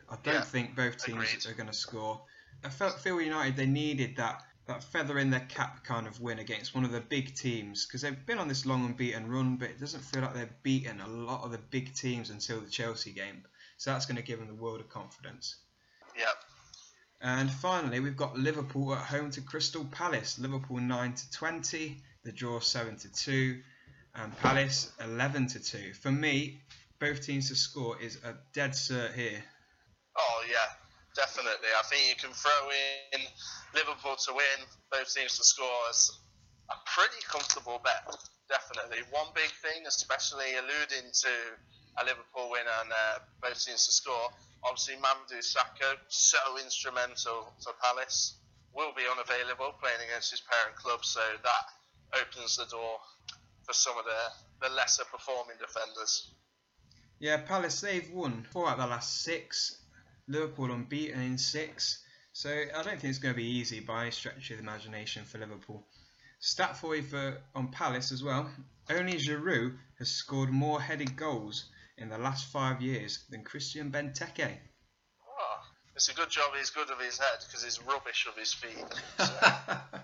I 0.10 0.18
don't 0.24 0.34
yeah, 0.36 0.42
think 0.42 0.76
both 0.76 1.04
teams 1.04 1.24
agreed. 1.24 1.46
are 1.46 1.54
going 1.56 1.70
to 1.70 1.76
score. 1.76 2.22
I 2.64 2.70
felt 2.70 3.00
feel 3.00 3.22
United 3.22 3.56
they 3.56 3.66
needed 3.66 4.18
that 4.18 4.44
that 4.70 4.84
feather 4.84 5.18
in 5.18 5.32
their 5.32 5.46
cap 5.50 5.84
kind 5.84 6.06
of 6.06 6.22
win 6.22 6.38
against 6.38 6.76
one 6.76 6.86
of 6.86 6.92
the 6.92 7.00
big 7.00 7.34
teams 7.34 7.88
because 7.88 8.02
they've 8.02 8.26
been 8.28 8.38
on 8.38 8.48
this 8.48 8.68
long 8.68 8.86
unbeaten 8.86 9.28
run, 9.28 9.56
but 9.56 9.68
it 9.68 9.80
doesn't 9.80 10.02
feel 10.02 10.22
like 10.22 10.36
they've 10.36 10.64
beaten 10.64 11.02
a 11.02 11.08
lot 11.08 11.44
of 11.44 11.52
the 11.52 11.58
big 11.58 11.92
teams 11.96 12.30
until 12.30 12.62
the 12.62 12.70
Chelsea 12.70 13.12
game. 13.12 13.44
So 13.78 13.92
that's 13.92 14.06
going 14.06 14.18
to 14.18 14.22
give 14.22 14.38
them 14.38 14.48
the 14.48 14.54
world 14.54 14.80
of 14.80 14.88
confidence. 14.88 15.56
Yep. 16.16 16.36
And 17.22 17.50
finally, 17.50 18.00
we've 18.00 18.16
got 18.16 18.38
Liverpool 18.38 18.94
at 18.94 19.02
home 19.02 19.32
to 19.32 19.42
Crystal 19.42 19.86
Palace. 19.86 20.38
Liverpool 20.38 20.78
9 20.78 21.14
to 21.14 21.32
20, 21.32 21.98
the 22.24 22.32
draw 22.32 22.60
7 22.60 22.96
to 22.98 23.12
2, 23.12 23.60
and 24.16 24.38
Palace 24.38 24.92
11 25.04 25.48
to 25.48 25.60
2. 25.60 25.94
For 25.94 26.12
me, 26.12 26.62
both 27.00 27.26
teams 27.26 27.50
to 27.50 27.56
score 27.56 28.00
is 28.00 28.18
a 28.24 28.36
dead 28.54 28.72
cert 28.72 29.16
here. 29.16 29.44
Yeah, 30.50 30.66
definitely. 31.16 31.70
I 31.78 31.86
think 31.86 32.10
you 32.10 32.18
can 32.18 32.34
throw 32.34 32.74
in 33.14 33.22
Liverpool 33.78 34.18
to 34.26 34.34
win, 34.34 34.60
both 34.90 35.14
teams 35.14 35.38
to 35.38 35.46
score 35.46 35.86
as 35.90 36.10
a 36.74 36.78
pretty 36.90 37.22
comfortable 37.30 37.80
bet. 37.86 38.10
Definitely. 38.50 39.06
One 39.14 39.30
big 39.38 39.54
thing, 39.62 39.86
especially 39.86 40.58
alluding 40.58 41.06
to 41.14 41.34
a 41.98 42.04
Liverpool 42.04 42.50
win 42.50 42.66
and 42.66 42.90
uh, 42.90 43.22
both 43.42 43.62
teams 43.62 43.86
to 43.86 43.94
score, 43.94 44.34
Obviously, 44.64 44.96
Mamadou 44.96 45.40
Sakho, 45.40 45.96
so 46.10 46.38
instrumental 46.62 47.54
for 47.64 47.74
Palace, 47.82 48.36
will 48.74 48.92
be 48.96 49.04
unavailable 49.10 49.74
playing 49.82 50.00
against 50.06 50.32
his 50.32 50.42
parent 50.42 50.76
club, 50.76 51.04
so 51.06 51.22
that 51.44 52.20
opens 52.22 52.58
the 52.58 52.66
door 52.66 53.00
for 53.64 53.74
some 53.74 53.98
of 53.98 54.04
the, 54.06 54.68
the 54.68 54.76
lesser 54.76 55.04
performing 55.06 55.56
defenders. 55.60 56.32
Yeah, 57.20 57.38
Palace, 57.38 57.82
they've 57.82 58.10
won 58.12 58.46
four 58.52 58.68
out 58.68 58.80
of 58.80 58.84
the 58.84 58.88
last 58.88 59.22
six. 59.22 59.79
Liverpool 60.30 60.72
unbeaten 60.72 61.22
in 61.22 61.38
six. 61.38 62.04
So 62.32 62.50
I 62.50 62.84
don't 62.84 63.00
think 63.00 63.06
it's 63.06 63.18
going 63.18 63.34
to 63.34 63.38
be 63.38 63.58
easy 63.58 63.80
by 63.80 64.04
any 64.04 64.12
stretch 64.12 64.52
of 64.52 64.58
the 64.58 64.64
imagination 64.64 65.26
for 65.26 65.40
Liverpool. 65.40 65.86
Stat 66.40 66.78
for 66.78 66.96
you 66.96 67.04
for 67.04 67.42
on 67.54 67.70
Palace 67.70 68.12
as 68.12 68.24
well. 68.24 68.50
Only 68.90 69.18
Giroud 69.18 69.78
has 69.98 70.10
scored 70.10 70.50
more 70.50 70.80
headed 70.80 71.18
goals 71.18 71.66
in 71.98 72.10
the 72.10 72.18
last 72.18 72.46
five 72.46 72.82
years 72.82 73.26
than 73.30 73.44
Christian 73.44 73.92
Benteke. 73.92 74.58
Oh, 75.28 75.60
it's 75.96 76.08
a 76.08 76.14
good 76.14 76.30
job 76.30 76.52
he's 76.58 76.70
good 76.70 76.90
of 76.90 77.00
his 77.00 77.18
head 77.18 77.40
because 77.46 77.64
he's 77.64 77.84
rubbish 77.84 78.26
of 78.30 78.38
his 78.38 78.54
feet. 78.54 78.86
So. 79.18 79.26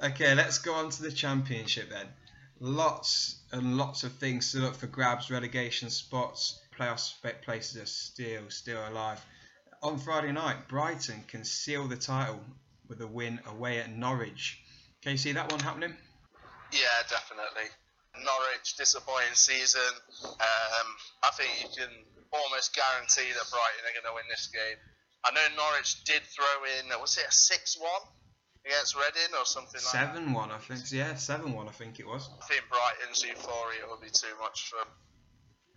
okay, 0.04 0.34
let's 0.34 0.58
go 0.58 0.74
on 0.74 0.90
to 0.90 1.02
the 1.02 1.10
championship 1.10 1.90
then. 1.90 2.06
Lots 2.60 3.40
and 3.52 3.76
lots 3.76 4.04
of 4.04 4.12
things 4.12 4.46
still 4.46 4.66
up 4.66 4.76
for 4.76 4.86
grabs. 4.86 5.30
Relegation 5.30 5.90
spots, 5.90 6.60
playoff 6.80 7.14
places 7.42 7.82
are 7.82 7.86
still 7.86 8.48
still 8.48 8.80
alive. 8.88 9.24
On 9.82 9.98
Friday 9.98 10.32
night, 10.32 10.68
Brighton 10.68 11.22
can 11.28 11.44
seal 11.44 11.86
the 11.86 11.96
title 11.96 12.40
with 12.88 13.00
a 13.00 13.06
win 13.06 13.40
away 13.46 13.78
at 13.78 13.90
Norwich. 13.90 14.60
Can 15.02 15.12
you 15.12 15.18
see 15.18 15.32
that 15.32 15.50
one 15.50 15.60
happening? 15.60 15.94
Yeah, 16.72 17.00
definitely. 17.08 17.68
Norwich, 18.16 18.76
disappointing 18.76 19.34
season. 19.34 19.92
Um, 20.24 20.88
I 21.24 21.30
think 21.36 21.50
you 21.62 21.68
can 21.76 21.90
almost 22.32 22.74
guarantee 22.74 23.32
that 23.32 23.46
Brighton 23.50 23.82
are 23.86 23.94
going 23.94 24.08
to 24.08 24.14
win 24.14 24.28
this 24.28 24.48
game. 24.52 24.76
I 25.24 25.32
know 25.32 25.46
Norwich 25.56 26.02
did 26.04 26.22
throw 26.24 26.64
in, 26.80 26.88
was 27.00 27.16
it 27.18 27.26
a 27.28 27.32
6 27.32 27.78
1 27.78 27.90
against 28.66 28.96
Reading 28.96 29.32
or 29.38 29.44
something 29.44 29.80
like 29.80 30.12
7 30.16 30.32
1, 30.32 30.50
I 30.50 30.58
think. 30.58 30.92
Yeah, 30.92 31.14
7 31.14 31.52
1, 31.52 31.68
I 31.68 31.70
think 31.72 32.00
it 32.00 32.06
was. 32.06 32.28
I 32.40 32.46
think 32.46 32.64
Brighton's 32.68 33.22
euphoria 33.22 33.86
will 33.88 34.00
be 34.00 34.10
too 34.10 34.32
much 34.40 34.70
for. 34.70 34.84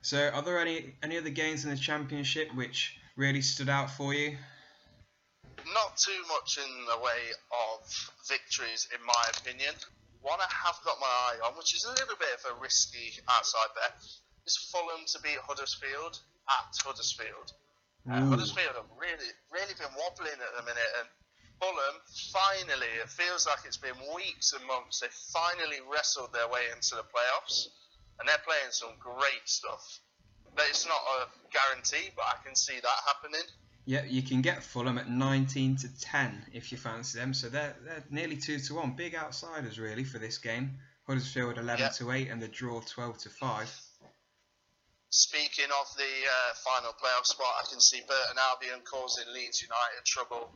So, 0.04 0.30
are 0.30 0.42
there 0.42 0.60
any, 0.60 0.94
any 1.02 1.18
other 1.18 1.32
games 1.32 1.64
in 1.66 1.72
the 1.72 1.78
Championship 1.78 2.54
which 2.54 2.98
really 3.16 3.42
stood 3.42 3.70
out 3.70 3.90
for 3.90 4.14
you? 4.14 4.38
Not 5.74 5.98
too 5.98 6.22
much 6.28 6.58
in 6.58 6.86
the 6.86 6.98
way 7.04 7.32
of 7.52 8.12
victories, 8.28 8.88
in 8.94 9.04
my 9.06 9.26
opinion 9.40 9.74
one 10.24 10.40
I 10.40 10.48
have 10.48 10.80
got 10.88 10.98
my 11.04 11.14
eye 11.28 11.40
on, 11.46 11.54
which 11.60 11.76
is 11.76 11.84
a 11.84 11.92
little 11.92 12.16
bit 12.16 12.32
of 12.40 12.56
a 12.56 12.62
risky 12.64 13.20
outside 13.30 13.76
bet, 13.76 14.00
is 14.48 14.56
Fulham 14.72 15.04
to 15.12 15.20
beat 15.22 15.38
Huddersfield 15.44 16.20
at 16.48 16.72
Huddersfield. 16.80 17.52
Uh, 18.08 18.24
Huddersfield 18.32 18.76
have 18.76 18.90
really, 18.96 19.32
really 19.52 19.76
been 19.76 19.92
wobbling 20.00 20.40
at 20.40 20.54
the 20.56 20.64
minute, 20.64 20.92
and 21.00 21.08
Fulham 21.60 21.96
finally, 22.32 22.92
it 23.04 23.12
feels 23.12 23.46
like 23.46 23.68
it's 23.68 23.78
been 23.78 24.00
weeks 24.16 24.56
and 24.56 24.64
months. 24.66 25.04
They 25.04 25.12
finally 25.12 25.84
wrestled 25.92 26.32
their 26.32 26.48
way 26.48 26.72
into 26.72 26.96
the 26.96 27.04
playoffs, 27.04 27.68
and 28.20 28.28
they're 28.28 28.38
playing 28.46 28.72
some 28.72 28.92
great 29.00 29.46
stuff. 29.46 30.00
But 30.56 30.66
it's 30.70 30.86
not 30.88 31.02
a 31.20 31.28
guarantee, 31.52 32.12
but 32.16 32.26
I 32.26 32.36
can 32.46 32.56
see 32.56 32.76
that 32.76 33.00
happening. 33.08 33.42
Yeah, 33.86 34.04
you 34.06 34.22
can 34.22 34.42
get 34.42 34.64
Fulham 34.64 34.98
at 34.98 35.10
19 35.10 35.78
to 35.78 35.88
10 36.00 36.46
if 36.54 36.72
you 36.72 36.78
fancy 36.78 37.20
them. 37.20 37.34
So 37.34 37.50
they're, 37.50 37.76
they're 37.84 38.04
nearly 38.10 38.38
2 38.38 38.60
to 38.60 38.76
1. 38.76 38.92
Big 38.96 39.16
outsiders, 39.16 39.78
really, 39.80 40.04
for 40.04 40.20
this 40.20 40.38
game. 40.38 40.78
Huddersfield 41.06 41.58
11 41.58 41.80
Yeah. 41.82 41.90
to 41.90 42.12
8 42.12 42.30
and 42.30 42.42
the 42.42 42.48
draw 42.48 42.80
12 42.80 43.18
to 43.20 43.30
5. 43.30 43.82
Speaking 45.10 45.70
of 45.70 45.86
the 45.98 46.04
uh, 46.26 46.54
final 46.66 46.92
playoff 46.98 47.26
spot, 47.26 47.54
I 47.62 47.70
can 47.70 47.80
see 47.80 48.02
Burton 48.08 48.38
Albion 48.50 48.82
causing 48.84 49.26
Leeds 49.34 49.62
United 49.62 50.02
trouble. 50.06 50.50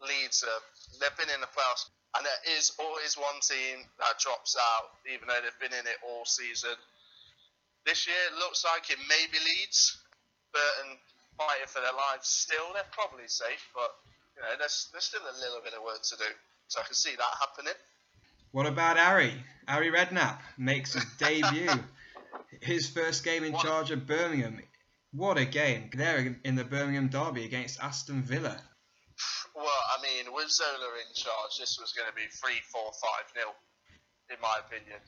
Leeds, 0.00 0.42
uh, 0.46 0.48
they've 1.00 1.16
been 1.18 1.28
in 1.34 1.40
the 1.42 1.50
playoffs, 1.52 1.90
and 2.16 2.24
there 2.24 2.56
is 2.56 2.72
always 2.80 3.16
one 3.18 3.36
team 3.44 3.84
that 3.98 4.16
drops 4.18 4.56
out, 4.56 4.96
even 5.12 5.28
though 5.28 5.36
they've 5.44 5.60
been 5.60 5.76
in 5.78 5.84
it 5.86 6.00
all 6.06 6.24
season. 6.24 6.72
This 7.90 8.06
year, 8.06 8.22
it 8.30 8.38
looks 8.38 8.64
like 8.64 8.88
it 8.88 8.98
may 9.08 9.26
be 9.32 9.38
Leeds. 9.38 9.98
Burton 10.52 10.96
fighting 11.36 11.66
for 11.66 11.80
their 11.80 11.92
lives 11.92 12.28
still. 12.28 12.70
They're 12.72 12.84
probably 12.92 13.26
safe, 13.26 13.66
but 13.74 13.90
you 14.36 14.42
know, 14.42 14.54
there's, 14.60 14.86
there's 14.92 15.02
still 15.06 15.22
a 15.22 15.34
little 15.42 15.58
bit 15.64 15.74
of 15.74 15.82
work 15.82 16.00
to 16.00 16.16
do. 16.16 16.30
So 16.68 16.80
I 16.80 16.84
can 16.84 16.94
see 16.94 17.10
that 17.16 17.34
happening. 17.40 17.74
What 18.52 18.66
about 18.66 18.96
Harry? 18.96 19.34
Harry 19.66 19.90
Redknapp 19.90 20.38
makes 20.56 20.94
his 20.94 21.04
debut. 21.18 21.68
His 22.60 22.88
first 22.88 23.24
game 23.24 23.42
in 23.42 23.52
What? 23.52 23.64
charge 23.64 23.90
of 23.90 24.06
Birmingham. 24.06 24.60
What 25.12 25.38
a 25.38 25.44
game. 25.44 25.90
They're 25.94 26.36
in 26.44 26.54
the 26.54 26.64
Birmingham 26.64 27.08
derby 27.08 27.44
against 27.44 27.80
Aston 27.80 28.22
Villa. 28.22 28.60
Well, 29.54 29.66
I 29.66 30.02
mean, 30.02 30.32
with 30.32 30.50
Zola 30.50 30.90
in 31.08 31.14
charge, 31.14 31.58
this 31.58 31.78
was 31.80 31.92
going 31.92 32.08
to 32.08 32.14
be 32.14 32.22
3 32.30 32.52
4 32.70 32.82
5 32.82 33.10
nil, 33.36 33.54
in 34.30 34.36
my 34.42 34.56
opinion. 34.64 35.00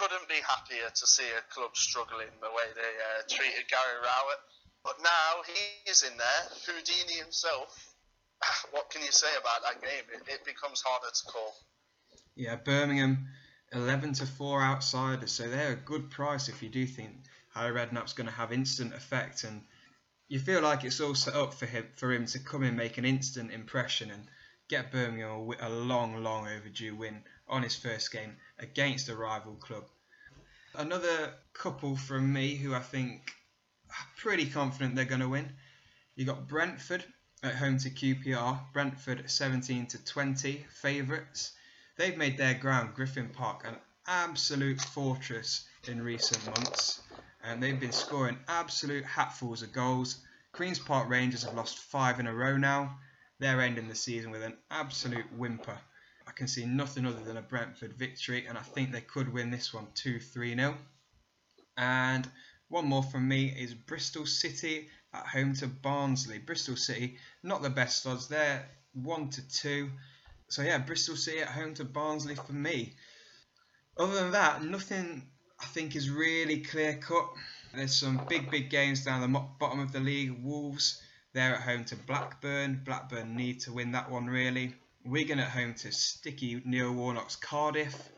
Couldn't 0.00 0.28
be 0.32 0.40
happier 0.48 0.88
to 0.88 1.06
see 1.06 1.28
a 1.36 1.44
club 1.52 1.76
struggling 1.76 2.32
the 2.40 2.48
way 2.48 2.64
they 2.72 2.80
uh, 2.80 3.20
treated 3.28 3.68
Gary 3.68 4.00
Rowett. 4.00 4.40
But 4.82 4.96
now 5.02 5.44
he's 5.84 6.02
in 6.02 6.16
there, 6.16 6.42
Houdini 6.64 7.20
himself. 7.20 7.68
What 8.72 8.88
can 8.88 9.02
you 9.02 9.12
say 9.12 9.28
about 9.38 9.60
that 9.62 9.82
game? 9.82 10.04
It, 10.14 10.22
it 10.32 10.44
becomes 10.46 10.80
harder 10.80 11.12
to 11.12 11.24
call. 11.30 11.54
Yeah, 12.34 12.56
Birmingham 12.56 13.28
11 13.72 14.14
to 14.14 14.26
4 14.26 14.62
outsiders, 14.62 15.32
so 15.32 15.50
they're 15.50 15.74
a 15.74 15.76
good 15.76 16.08
price 16.08 16.48
if 16.48 16.62
you 16.62 16.70
do 16.70 16.86
think 16.86 17.12
Harry 17.54 17.72
Redknapp's 17.72 18.14
going 18.14 18.26
to 18.28 18.32
have 18.32 18.52
instant 18.52 18.94
effect. 18.94 19.44
And 19.44 19.60
you 20.28 20.38
feel 20.38 20.62
like 20.62 20.82
it's 20.84 21.00
all 21.00 21.14
set 21.14 21.34
up 21.34 21.52
for 21.52 21.66
him 21.66 21.86
for 21.96 22.10
him 22.10 22.24
to 22.26 22.38
come 22.38 22.62
in, 22.62 22.74
make 22.74 22.96
an 22.96 23.04
instant 23.04 23.52
impression, 23.52 24.10
and 24.10 24.26
get 24.68 24.92
Birmingham 24.92 25.52
a, 25.60 25.68
a 25.68 25.68
long, 25.68 26.22
long 26.22 26.48
overdue 26.48 26.94
win 26.94 27.22
on 27.50 27.62
his 27.62 27.76
first 27.76 28.12
game 28.12 28.36
against 28.58 29.08
a 29.08 29.16
rival 29.16 29.54
club. 29.56 29.84
Another 30.74 31.34
couple 31.52 31.96
from 31.96 32.32
me 32.32 32.54
who 32.54 32.74
I 32.74 32.80
think 32.80 33.32
are 33.90 34.06
pretty 34.16 34.48
confident 34.48 34.94
they're 34.94 35.04
going 35.04 35.20
to 35.20 35.28
win. 35.28 35.50
You 36.14 36.24
got 36.24 36.46
Brentford 36.46 37.04
at 37.42 37.56
home 37.56 37.78
to 37.78 37.90
QPR. 37.90 38.72
Brentford 38.72 39.28
17 39.28 39.86
to 39.88 40.04
20 40.04 40.64
favourites. 40.70 41.52
They've 41.96 42.16
made 42.16 42.38
their 42.38 42.54
ground, 42.54 42.94
Griffin 42.94 43.30
Park, 43.30 43.64
an 43.66 43.76
absolute 44.06 44.80
fortress 44.80 45.66
in 45.88 46.02
recent 46.02 46.44
months, 46.46 47.02
and 47.42 47.62
they've 47.62 47.78
been 47.78 47.92
scoring 47.92 48.38
absolute 48.48 49.04
hatfuls 49.04 49.62
of 49.62 49.72
goals. 49.72 50.24
Queen's 50.52 50.78
Park 50.78 51.08
Rangers 51.08 51.42
have 51.42 51.54
lost 51.54 51.78
five 51.78 52.20
in 52.20 52.26
a 52.26 52.34
row 52.34 52.56
now. 52.56 52.98
They're 53.38 53.60
ending 53.60 53.88
the 53.88 53.94
season 53.94 54.30
with 54.30 54.42
an 54.42 54.56
absolute 54.70 55.32
whimper. 55.36 55.78
I 56.30 56.32
can 56.32 56.46
see 56.46 56.64
nothing 56.64 57.06
other 57.06 57.24
than 57.24 57.38
a 57.38 57.42
Brentford 57.42 57.94
victory, 57.94 58.46
and 58.46 58.56
I 58.56 58.62
think 58.62 58.92
they 58.92 59.00
could 59.00 59.32
win 59.32 59.50
this 59.50 59.74
one 59.74 59.88
2 59.96 60.20
3 60.20 60.54
0. 60.54 60.78
And 61.76 62.30
one 62.68 62.86
more 62.86 63.02
from 63.02 63.26
me 63.26 63.46
is 63.46 63.74
Bristol 63.74 64.26
City 64.26 64.88
at 65.12 65.26
home 65.26 65.54
to 65.54 65.66
Barnsley. 65.66 66.38
Bristol 66.38 66.76
City, 66.76 67.18
not 67.42 67.62
the 67.62 67.68
best 67.70 68.06
odds. 68.06 68.28
They're 68.28 68.64
1 68.92 69.30
to 69.30 69.48
2. 69.48 69.90
So 70.46 70.62
yeah, 70.62 70.78
Bristol 70.78 71.16
City 71.16 71.40
at 71.40 71.48
home 71.48 71.74
to 71.74 71.84
Barnsley 71.84 72.36
for 72.36 72.52
me. 72.52 72.94
Other 73.98 74.14
than 74.14 74.30
that, 74.30 74.62
nothing 74.62 75.28
I 75.58 75.66
think 75.66 75.96
is 75.96 76.10
really 76.10 76.60
clear 76.60 76.94
cut. 76.94 77.28
There's 77.74 77.98
some 77.98 78.24
big, 78.28 78.52
big 78.52 78.70
games 78.70 79.04
down 79.04 79.20
the 79.20 79.40
bottom 79.58 79.80
of 79.80 79.90
the 79.90 79.98
league. 79.98 80.44
Wolves, 80.44 81.02
they're 81.32 81.56
at 81.56 81.62
home 81.62 81.84
to 81.86 81.96
Blackburn. 81.96 82.82
Blackburn 82.84 83.34
need 83.34 83.58
to 83.62 83.72
win 83.72 83.90
that 83.92 84.08
one 84.08 84.26
really. 84.26 84.76
Wigan 85.04 85.38
at 85.38 85.48
home 85.48 85.74
to 85.74 85.92
sticky 85.92 86.62
Neil 86.64 86.92
Warnock's 86.92 87.36
Cardiff. 87.36 88.10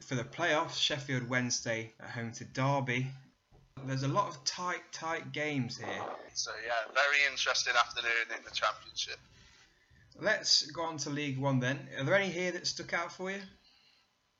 For 0.00 0.16
the 0.16 0.24
playoffs, 0.24 0.76
Sheffield 0.76 1.28
Wednesday 1.28 1.92
at 2.00 2.10
home 2.10 2.32
to 2.32 2.44
Derby. 2.44 3.06
There's 3.86 4.02
a 4.02 4.08
lot 4.08 4.28
of 4.28 4.44
tight, 4.44 4.82
tight 4.92 5.32
games 5.32 5.78
here. 5.78 6.02
So, 6.34 6.50
yeah, 6.66 6.92
very 6.92 7.30
interesting 7.30 7.74
afternoon 7.78 8.36
in 8.36 8.44
the 8.44 8.50
Championship. 8.50 9.18
Let's 10.20 10.66
go 10.70 10.82
on 10.82 10.98
to 10.98 11.10
League 11.10 11.38
One 11.38 11.60
then. 11.60 11.88
Are 11.98 12.04
there 12.04 12.14
any 12.14 12.30
here 12.30 12.52
that 12.52 12.66
stuck 12.66 12.92
out 12.94 13.12
for 13.12 13.30
you? 13.30 13.40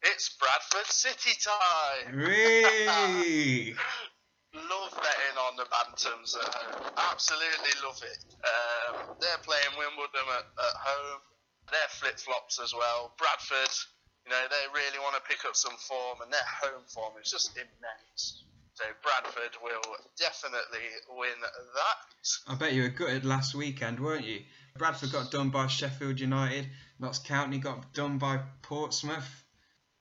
It's 0.02 0.36
Bradford 0.38 0.86
City 0.86 1.36
time! 1.40 2.16
Really? 2.16 3.74
love 4.54 4.92
betting 4.94 5.38
on 5.38 5.56
the 5.56 5.66
Bantams 5.66 6.36
at 6.38 6.54
home. 6.54 6.92
Absolutely 7.10 7.74
love 7.82 8.00
it. 8.02 8.24
Um, 8.44 9.16
they're 9.20 9.42
playing 9.42 9.74
Wimbledon 9.78 10.28
at, 10.30 10.46
at 10.46 10.76
home. 10.78 11.20
They're 11.70 11.90
flip 11.90 12.18
flops 12.18 12.60
as 12.62 12.72
well. 12.74 13.12
Bradford, 13.18 13.72
you 14.26 14.30
know, 14.30 14.44
they 14.50 14.64
really 14.72 14.98
want 15.00 15.16
to 15.16 15.22
pick 15.28 15.44
up 15.44 15.56
some 15.56 15.76
form, 15.76 16.18
and 16.22 16.32
their 16.32 16.48
home 16.62 16.84
form 16.86 17.14
is 17.22 17.30
just 17.30 17.56
immense. 17.56 18.44
So 18.74 18.84
Bradford 19.02 19.54
will 19.62 19.94
definitely 20.18 20.82
win 21.16 21.38
that. 21.40 21.98
I 22.48 22.54
bet 22.56 22.72
you 22.72 22.82
were 22.82 22.88
gutted 22.88 23.24
last 23.24 23.54
weekend, 23.54 24.00
weren't 24.00 24.24
you? 24.26 24.42
Bradford 24.76 25.12
got 25.12 25.30
done 25.30 25.50
by 25.50 25.68
Sheffield 25.68 26.18
United. 26.18 26.66
Notts 26.98 27.20
County 27.20 27.58
got 27.58 27.92
done 27.94 28.18
by 28.18 28.40
Portsmouth. 28.62 29.44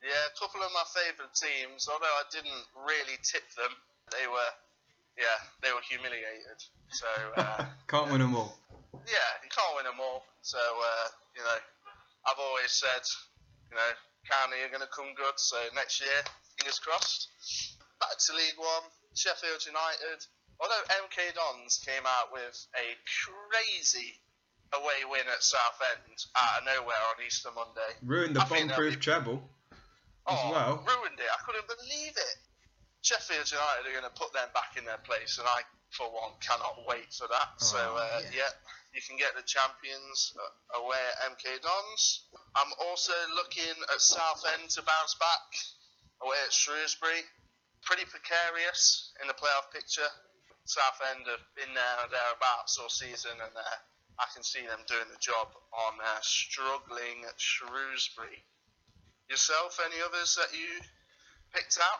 Yeah, 0.01 0.10
a 0.10 0.34
couple 0.39 0.60
of 0.62 0.72
my 0.74 0.84
favourite 0.89 1.32
teams, 1.38 1.88
although 1.88 2.05
I 2.05 2.24
didn't 2.34 2.65
really 2.75 3.15
tip 3.24 3.46
them, 3.55 3.72
they 4.12 4.27
were, 4.27 4.51
yeah, 5.17 5.38
they 5.62 5.72
were 5.72 5.86
humiliated. 5.88 6.60
So, 6.89 7.05
uh, 7.38 7.65
Can't 7.88 8.12
win 8.12 8.20
them 8.20 8.36
all. 8.36 8.58
yeah, 9.05 9.29
you 9.43 9.50
can't 9.53 9.75
win 9.77 9.86
them 9.86 10.01
all. 10.01 10.25
So, 10.41 10.58
uh, 10.58 11.08
you 11.36 11.44
know, 11.44 11.60
I've 12.30 12.40
always 12.40 12.72
said, 12.72 13.04
you 13.72 13.75
know, 13.78 13.92
County 14.30 14.62
are 14.63 14.72
going 14.72 14.86
to 14.86 14.94
come 14.96 15.12
good. 15.20 15.36
So 15.38 15.58
next 15.75 16.00
year, 16.00 16.16
fingers 16.58 16.80
crossed. 16.80 17.28
Back 18.00 18.16
to 18.18 18.32
League 18.34 18.56
One, 18.58 18.88
Sheffield 19.16 19.60
United. 19.66 20.24
Although 20.62 20.84
MK 21.04 21.34
Dons 21.36 21.82
came 21.84 22.04
out 22.08 22.32
with 22.32 22.56
a 22.78 22.86
crazy 23.52 24.16
away 24.74 25.04
win 25.10 25.28
at 25.28 25.44
Southend 25.44 26.18
out 26.40 26.62
of 26.62 26.66
nowhere 26.66 27.04
on 27.12 27.20
Easter 27.25 27.50
Monday. 27.54 27.92
Ruined 28.06 28.36
the 28.36 28.42
I 28.42 28.46
think 28.46 28.70
they'll 28.70 28.78
bomb-proof 28.78 28.96
be- 28.96 29.02
treble 29.06 29.38
as 30.30 30.40
Oh, 30.40 30.52
well. 30.52 30.74
ruined 30.88 31.20
it. 31.20 31.28
I 31.30 31.40
couldn't 31.46 31.68
believe 31.68 32.16
it. 32.16 32.36
Sheffield 33.04 33.52
United 33.52 33.84
are 33.86 33.92
going 33.92 34.08
to 34.08 34.16
put 34.18 34.32
them 34.32 34.48
back 34.56 34.78
in 34.80 34.86
their 34.86 34.98
place, 35.04 35.38
and 35.38 35.48
I, 35.48 35.62
for 35.92 36.08
one, 36.08 36.32
cannot 36.40 36.88
wait 36.88 37.12
for 37.13 37.28
that. 37.28 37.60
so, 37.60 37.75
Oh, 37.78 37.98
uh, 38.00 38.22
yeah. 38.32 38.48
yeah. 38.48 38.52
You 38.93 39.01
can 39.01 39.17
get 39.17 39.33
the 39.33 39.41
champions 39.41 40.38
uh, 40.38 40.79
away 40.85 41.01
at 41.01 41.33
MK 41.33 41.62
Dons. 41.65 42.29
I'm 42.55 42.69
also 42.85 43.13
looking 43.35 43.73
at 43.89 44.00
Southend 44.00 44.69
to 44.77 44.81
bounce 44.85 45.17
back 45.17 45.50
away 46.21 46.38
at 46.45 46.53
Shrewsbury. 46.53 47.25
Pretty 47.81 48.05
precarious 48.05 49.12
in 49.19 49.27
the 49.27 49.33
playoff 49.33 49.73
picture. 49.73 50.07
Southend 50.63 51.25
have 51.27 51.43
been 51.57 51.73
there 51.73 51.97
or 52.00 52.07
thereabouts 52.07 52.79
all 52.79 52.88
season, 52.88 53.33
and 53.33 53.51
uh, 53.51 53.77
I 54.21 54.25
can 54.31 54.45
see 54.45 54.63
them 54.63 54.79
doing 54.88 55.09
the 55.12 55.19
job 55.19 55.51
on 55.73 56.00
uh, 56.00 56.21
struggling 56.21 57.25
Shrewsbury. 57.35 58.45
Yourself, 59.27 59.81
any 59.83 60.00
others 60.05 60.38
that 60.38 60.53
you 60.55 60.79
picked 61.51 61.79
out? 61.81 62.00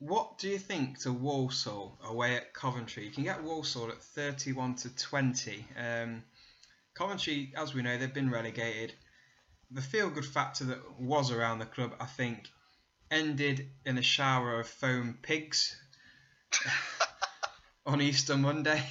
What 0.00 0.38
do 0.38 0.48
you 0.48 0.58
think 0.58 1.00
to 1.00 1.12
Walsall 1.12 1.98
away 2.02 2.34
at 2.34 2.54
Coventry? 2.54 3.04
You 3.04 3.10
can 3.10 3.24
get 3.24 3.42
Walsall 3.42 3.90
at 3.90 4.02
31 4.02 4.76
to 4.76 4.96
20. 4.96 5.66
Um, 5.76 6.22
Coventry, 6.94 7.52
as 7.54 7.74
we 7.74 7.82
know, 7.82 7.98
they've 7.98 8.12
been 8.12 8.30
relegated. 8.30 8.94
The 9.70 9.82
feel-good 9.82 10.24
factor 10.24 10.64
that 10.64 10.98
was 10.98 11.30
around 11.30 11.58
the 11.58 11.66
club, 11.66 11.92
I 12.00 12.06
think, 12.06 12.48
ended 13.10 13.68
in 13.84 13.98
a 13.98 14.02
shower 14.02 14.60
of 14.60 14.68
foam 14.68 15.18
pigs 15.20 15.78
on 17.84 18.00
Easter 18.00 18.38
Monday 18.38 18.82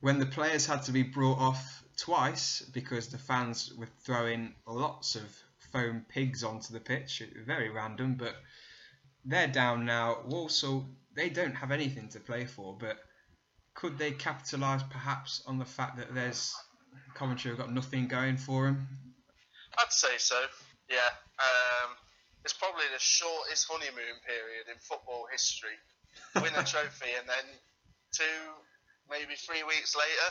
when 0.00 0.18
the 0.18 0.24
players 0.24 0.64
had 0.64 0.84
to 0.84 0.92
be 0.92 1.02
brought 1.02 1.40
off 1.40 1.84
twice 1.98 2.62
because 2.72 3.08
the 3.08 3.18
fans 3.18 3.70
were 3.76 3.88
throwing 4.04 4.54
lots 4.66 5.14
of 5.14 5.24
foam 5.72 6.06
pigs 6.08 6.42
onto 6.42 6.72
the 6.72 6.80
pitch. 6.80 7.22
Very 7.44 7.68
random, 7.68 8.14
but 8.14 8.34
they're 9.24 9.48
down 9.48 9.84
now. 9.84 10.18
Walsall, 10.26 10.86
they 11.14 11.28
don't 11.28 11.54
have 11.54 11.70
anything 11.70 12.08
to 12.10 12.20
play 12.20 12.44
for, 12.44 12.76
but 12.78 12.98
could 13.74 13.98
they 13.98 14.12
capitalise 14.12 14.82
perhaps 14.90 15.42
on 15.46 15.58
the 15.58 15.64
fact 15.64 15.96
that 15.96 16.14
there's 16.14 16.54
Coventry 17.14 17.50
have 17.50 17.58
got 17.58 17.72
nothing 17.72 18.08
going 18.08 18.36
for 18.36 18.66
them. 18.66 18.88
I'd 19.78 19.92
say 19.92 20.16
so. 20.18 20.40
Yeah. 20.88 21.12
Um, 21.38 21.96
it's 22.44 22.52
probably 22.52 22.84
the 22.92 23.00
shortest 23.00 23.68
honeymoon 23.68 24.16
period 24.26 24.66
in 24.68 24.78
football 24.80 25.26
history. 25.30 25.76
Win 26.36 26.52
a 26.56 26.64
trophy 26.64 27.12
and 27.16 27.28
then 27.28 27.46
two, 28.12 28.40
maybe 29.08 29.34
three 29.36 29.62
weeks 29.64 29.96
later, 29.96 30.28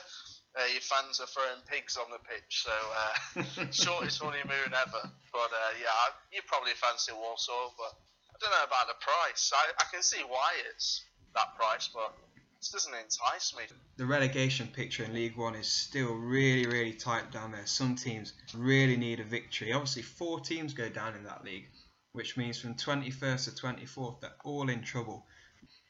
uh, 0.60 0.67
your 0.69 0.81
fans 0.86 1.19
are 1.19 1.29
throwing 1.31 1.63
pigs 1.65 1.98
on 1.98 2.12
the 2.12 2.21
pitch. 2.21 2.65
So 2.65 2.74
uh, 2.74 3.71
shortest 3.71 4.21
honeymoon 4.21 4.74
ever. 4.74 5.03
But 5.31 5.50
uh, 5.50 5.71
yeah, 5.81 6.13
you 6.33 6.41
probably 6.45 6.74
fancy 6.77 7.13
Walsall, 7.13 7.74
but 7.77 7.93
don't 8.41 8.51
know 8.51 8.65
about 8.65 8.88
the 8.88 9.00
price. 9.00 9.51
I, 9.53 9.71
I 9.79 9.86
can 9.93 10.01
see 10.01 10.21
why 10.27 10.53
it's 10.71 11.03
that 11.36 11.55
price, 11.55 11.89
but 11.93 12.13
this 12.60 12.69
doesn't 12.69 12.93
entice 12.93 13.55
me. 13.55 13.63
The 13.98 14.05
relegation 14.05 14.67
picture 14.67 15.03
in 15.03 15.13
League 15.13 15.38
One 15.38 15.55
is 15.55 15.67
still 15.67 16.13
really, 16.13 16.65
really 16.67 16.93
tight 16.93 17.31
down 17.31 17.51
there. 17.51 17.65
Some 17.65 17.95
teams 17.95 18.33
really 18.55 18.98
need 18.98 19.19
a 19.19 19.24
victory. 19.24 19.74
Obviously, 19.74 20.01
four 20.01 20.39
teams 20.39 20.74
go 20.74 20.89
down 20.89 21.15
in 21.15 21.24
that 21.24 21.43
league, 21.43 21.67
which 22.13 22.38
means 22.38 22.60
from 22.60 22.75
21st 22.75 23.55
to 23.55 23.62
24th, 23.62 24.21
they're 24.21 24.31
all 24.43 24.69
in 24.69 24.81
trouble. 24.81 25.25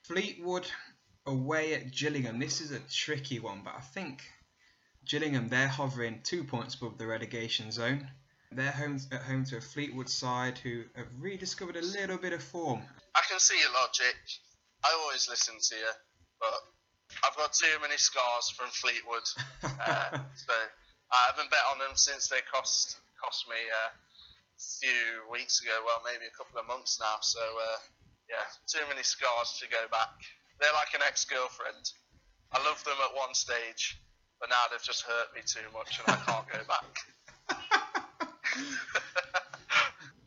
Fleetwood 0.03 0.67
away 1.25 1.74
at 1.74 1.91
Gillingham. 1.91 2.39
This 2.39 2.62
is 2.62 2.72
a 2.72 2.79
tricky 2.79 3.39
one, 3.39 3.62
but 3.63 3.75
I 3.77 3.81
think 3.81 4.22
Gillingham, 5.05 5.50
they're 5.50 5.67
hovering 5.67 6.22
two 6.24 6.43
points 6.43 6.75
above 6.75 6.98
the 6.98 7.08
relegation 7.08 7.72
zone. 7.72 8.10
They're 8.51 8.72
home 8.72 9.00
at 9.12 9.22
home 9.22 9.46
to 9.46 9.58
a 9.58 9.62
Fleetwood 9.62 10.10
side 10.10 10.58
who 10.58 10.84
have 10.96 11.08
rediscovered 11.20 11.77
a 11.77 11.81
little 11.81 12.17
bit 12.17 12.34
of 12.34 12.43
form. 12.43 12.81
I 13.15 13.22
can 13.29 13.39
see 13.39 13.58
your 13.60 13.72
logic. 13.72 14.15
I 14.84 14.91
always 15.01 15.29
listen 15.29 15.55
to 15.55 15.75
you, 15.75 15.91
but 16.39 16.60
I've 17.24 17.38
got 17.38 17.53
too 17.53 17.72
many 17.81 17.96
scars 17.96 18.50
from 18.51 18.67
Fleetwood, 18.70 19.24
uh, 19.63 20.20
so 20.36 20.53
I 21.12 21.20
haven't 21.31 21.50
bet 21.50 21.63
on 21.72 21.79
them 21.79 21.96
since 21.96 22.27
they 22.27 22.41
cost 22.51 22.98
cost 23.24 23.48
me 23.48 23.55
uh, 23.55 23.91
a 23.91 24.63
few 24.84 25.31
weeks 25.31 25.62
ago. 25.62 25.72
Well, 25.86 26.01
maybe 26.03 26.25
a 26.27 26.36
couple 26.36 26.60
of 26.60 26.67
months 26.67 27.00
now. 27.00 27.22
So 27.22 27.39
uh, 27.39 27.79
yeah, 28.27 28.43
too 28.67 28.84
many 28.89 29.03
scars 29.03 29.60
to 29.63 29.70
go 29.70 29.88
back. 29.91 30.12
They're 30.60 30.75
like 30.75 30.93
an 30.93 31.08
ex-girlfriend. 31.08 31.88
I 32.51 32.60
loved 32.67 32.84
them 32.84 33.00
at 33.00 33.15
one 33.15 33.34
stage, 33.34 33.96
but 34.39 34.50
now 34.50 34.67
they've 34.70 34.84
just 34.84 35.03
hurt 35.03 35.31
me 35.36 35.41
too 35.46 35.65
much, 35.72 36.00
and 36.03 36.15
I 36.15 36.20
can't 36.20 36.48
go 36.51 36.60
back. 36.67 37.00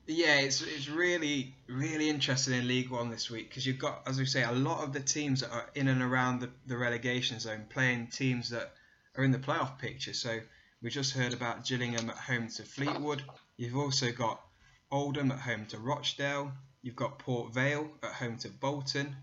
Yeah, 0.06 0.40
it's 0.40 0.60
it's 0.60 0.86
really 0.90 1.54
really 1.66 2.10
interesting 2.10 2.52
in 2.52 2.68
League 2.68 2.90
One 2.90 3.08
this 3.08 3.30
week 3.30 3.48
because 3.48 3.66
you've 3.66 3.78
got, 3.78 4.02
as 4.06 4.18
we 4.18 4.26
say, 4.26 4.42
a 4.42 4.52
lot 4.52 4.84
of 4.84 4.92
the 4.92 5.00
teams 5.00 5.40
that 5.40 5.50
are 5.50 5.70
in 5.74 5.88
and 5.88 6.02
around 6.02 6.40
the, 6.40 6.50
the 6.66 6.76
relegation 6.76 7.40
zone 7.40 7.64
playing 7.70 8.08
teams 8.08 8.50
that 8.50 8.74
are 9.16 9.24
in 9.24 9.30
the 9.30 9.38
playoff 9.38 9.78
picture. 9.78 10.12
So 10.12 10.40
we 10.82 10.90
just 10.90 11.14
heard 11.14 11.32
about 11.32 11.64
Gillingham 11.64 12.10
at 12.10 12.16
home 12.16 12.48
to 12.48 12.64
Fleetwood. 12.64 13.22
You've 13.56 13.78
also 13.78 14.12
got 14.12 14.42
Oldham 14.90 15.32
at 15.32 15.38
home 15.38 15.64
to 15.66 15.78
Rochdale. 15.78 16.52
You've 16.82 16.96
got 16.96 17.18
Port 17.18 17.54
Vale 17.54 17.90
at 18.02 18.12
home 18.12 18.36
to 18.38 18.50
Bolton. 18.50 19.16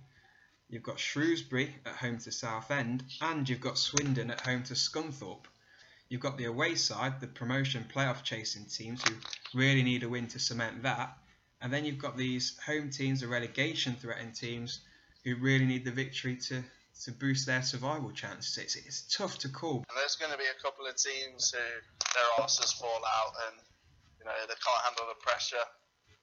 You've 0.68 0.82
got 0.82 1.00
Shrewsbury 1.00 1.76
at 1.86 1.94
home 1.94 2.18
to 2.20 2.32
Southend, 2.32 3.04
and 3.22 3.48
you've 3.48 3.62
got 3.62 3.78
Swindon 3.78 4.32
at 4.32 4.42
home 4.42 4.64
to 4.64 4.74
Scunthorpe. 4.74 5.46
You've 6.12 6.20
got 6.20 6.36
the 6.36 6.52
away 6.52 6.76
side, 6.76 7.22
the 7.22 7.28
promotion 7.28 7.88
playoff 7.88 8.22
chasing 8.24 8.66
teams 8.66 9.02
who 9.08 9.16
really 9.58 9.82
need 9.82 10.04
a 10.04 10.10
win 10.10 10.28
to 10.36 10.40
cement 10.40 10.84
that. 10.84 11.16
And 11.62 11.72
then 11.72 11.86
you've 11.86 12.04
got 12.04 12.18
these 12.18 12.60
home 12.68 12.90
teams, 12.90 13.22
the 13.22 13.30
relegation 13.30 13.96
threatened 13.96 14.36
teams 14.36 14.82
who 15.24 15.38
really 15.38 15.64
need 15.64 15.86
the 15.86 15.96
victory 15.96 16.36
to, 16.52 16.66
to 17.06 17.12
boost 17.14 17.46
their 17.46 17.64
survival 17.64 18.12
chances. 18.12 18.58
It's, 18.58 18.76
it's 18.76 19.16
tough 19.16 19.38
to 19.40 19.48
call. 19.48 19.86
And 19.88 19.96
there's 19.96 20.18
going 20.18 20.34
to 20.34 20.38
be 20.38 20.52
a 20.52 20.62
couple 20.62 20.86
of 20.86 20.98
teams 20.98 21.56
who 21.56 21.64
their 21.64 22.44
arses 22.44 22.76
fall 22.76 23.02
out 23.08 23.32
and 23.48 23.56
you 24.20 24.26
know 24.26 24.36
they 24.50 24.60
can't 24.60 24.84
handle 24.84 25.08
the 25.08 25.20
pressure. 25.24 25.64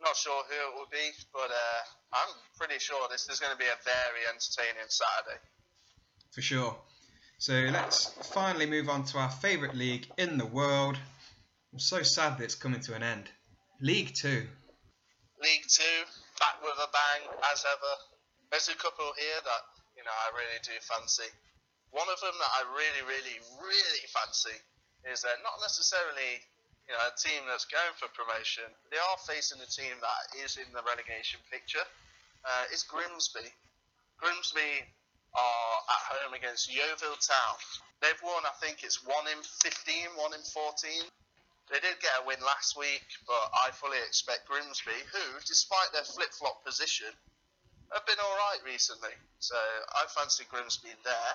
Not 0.02 0.16
sure 0.16 0.44
who 0.52 0.68
it 0.68 0.74
will 0.76 0.92
be, 0.92 1.16
but 1.32 1.48
uh, 1.48 1.80
I'm 2.12 2.34
pretty 2.60 2.78
sure 2.78 3.08
this 3.10 3.26
is 3.30 3.40
going 3.40 3.56
to 3.56 3.58
be 3.58 3.64
a 3.64 3.78
very 3.88 4.28
entertaining 4.28 4.92
Saturday. 4.92 5.40
For 6.30 6.42
sure. 6.42 6.76
So 7.38 7.54
let's 7.70 8.10
finally 8.34 8.66
move 8.66 8.90
on 8.90 9.06
to 9.14 9.18
our 9.22 9.30
favourite 9.30 9.78
league 9.78 10.10
in 10.18 10.42
the 10.42 10.50
world. 10.50 10.98
I'm 11.70 11.78
so 11.78 12.02
sad 12.02 12.34
that 12.34 12.42
it's 12.42 12.58
coming 12.58 12.82
to 12.90 12.98
an 12.98 13.06
end. 13.06 13.30
League 13.78 14.10
Two. 14.18 14.42
League 15.38 15.66
Two, 15.70 15.98
back 16.42 16.58
with 16.66 16.74
a 16.74 16.90
bang 16.90 17.30
as 17.54 17.62
ever. 17.62 17.94
There's 18.50 18.66
a 18.66 18.74
couple 18.74 19.06
here 19.14 19.38
that 19.38 19.62
you 19.94 20.02
know 20.02 20.10
I 20.10 20.34
really 20.34 20.58
do 20.66 20.74
fancy. 20.82 21.30
One 21.94 22.10
of 22.10 22.18
them 22.18 22.34
that 22.34 22.52
I 22.58 22.66
really, 22.74 23.06
really, 23.06 23.38
really 23.62 24.04
fancy 24.10 24.58
is 25.06 25.22
not 25.22 25.62
necessarily 25.62 26.42
you 26.90 26.92
know 26.98 27.06
a 27.06 27.14
team 27.14 27.46
that's 27.46 27.70
going 27.70 27.94
for 28.02 28.10
promotion. 28.18 28.66
They 28.90 28.98
are 28.98 29.18
facing 29.30 29.62
a 29.62 29.70
team 29.70 29.94
that 30.02 30.42
is 30.42 30.58
in 30.58 30.66
the 30.74 30.82
relegation 30.82 31.38
picture. 31.54 31.86
Uh, 32.42 32.66
it's 32.74 32.82
Grimsby. 32.82 33.46
Grimsby 34.18 34.90
are 35.38 35.78
at 35.86 36.02
home 36.18 36.34
against 36.34 36.66
Yeovil 36.66 37.16
Town. 37.22 37.56
They've 38.02 38.22
won, 38.22 38.46
I 38.46 38.54
think 38.62 38.82
it's 38.82 39.02
1 39.02 39.14
in 39.30 39.40
15, 39.42 40.14
1 40.14 40.34
in 40.34 40.42
14. 40.42 41.06
They 41.70 41.80
did 41.84 42.00
get 42.00 42.14
a 42.22 42.26
win 42.26 42.40
last 42.40 42.78
week, 42.78 43.04
but 43.26 43.44
I 43.52 43.70
fully 43.76 44.00
expect 44.06 44.48
Grimsby, 44.48 44.94
who, 45.12 45.26
despite 45.44 45.92
their 45.92 46.06
flip 46.06 46.32
flop 46.32 46.64
position, 46.64 47.12
have 47.92 48.06
been 48.06 48.18
alright 48.18 48.62
recently. 48.64 49.12
So 49.38 49.56
I 49.56 50.08
fancy 50.08 50.48
Grimsby 50.48 50.94
there. 51.04 51.34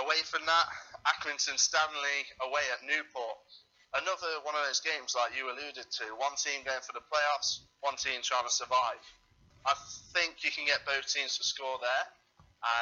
Away 0.00 0.24
from 0.24 0.42
that, 0.46 0.66
Accrington 1.06 1.60
Stanley 1.60 2.18
away 2.42 2.64
at 2.72 2.82
Newport. 2.82 3.38
Another 3.94 4.42
one 4.42 4.58
of 4.58 4.66
those 4.66 4.82
games 4.82 5.14
like 5.14 5.36
you 5.38 5.46
alluded 5.46 5.86
to. 5.86 6.04
One 6.18 6.34
team 6.34 6.66
going 6.66 6.82
for 6.82 6.96
the 6.96 7.04
playoffs, 7.06 7.62
one 7.84 7.94
team 7.94 8.24
trying 8.24 8.48
to 8.48 8.50
survive. 8.50 9.04
I 9.68 9.74
think 10.16 10.42
you 10.42 10.50
can 10.50 10.66
get 10.66 10.82
both 10.82 11.06
teams 11.06 11.38
to 11.38 11.44
score 11.44 11.78
there 11.78 12.06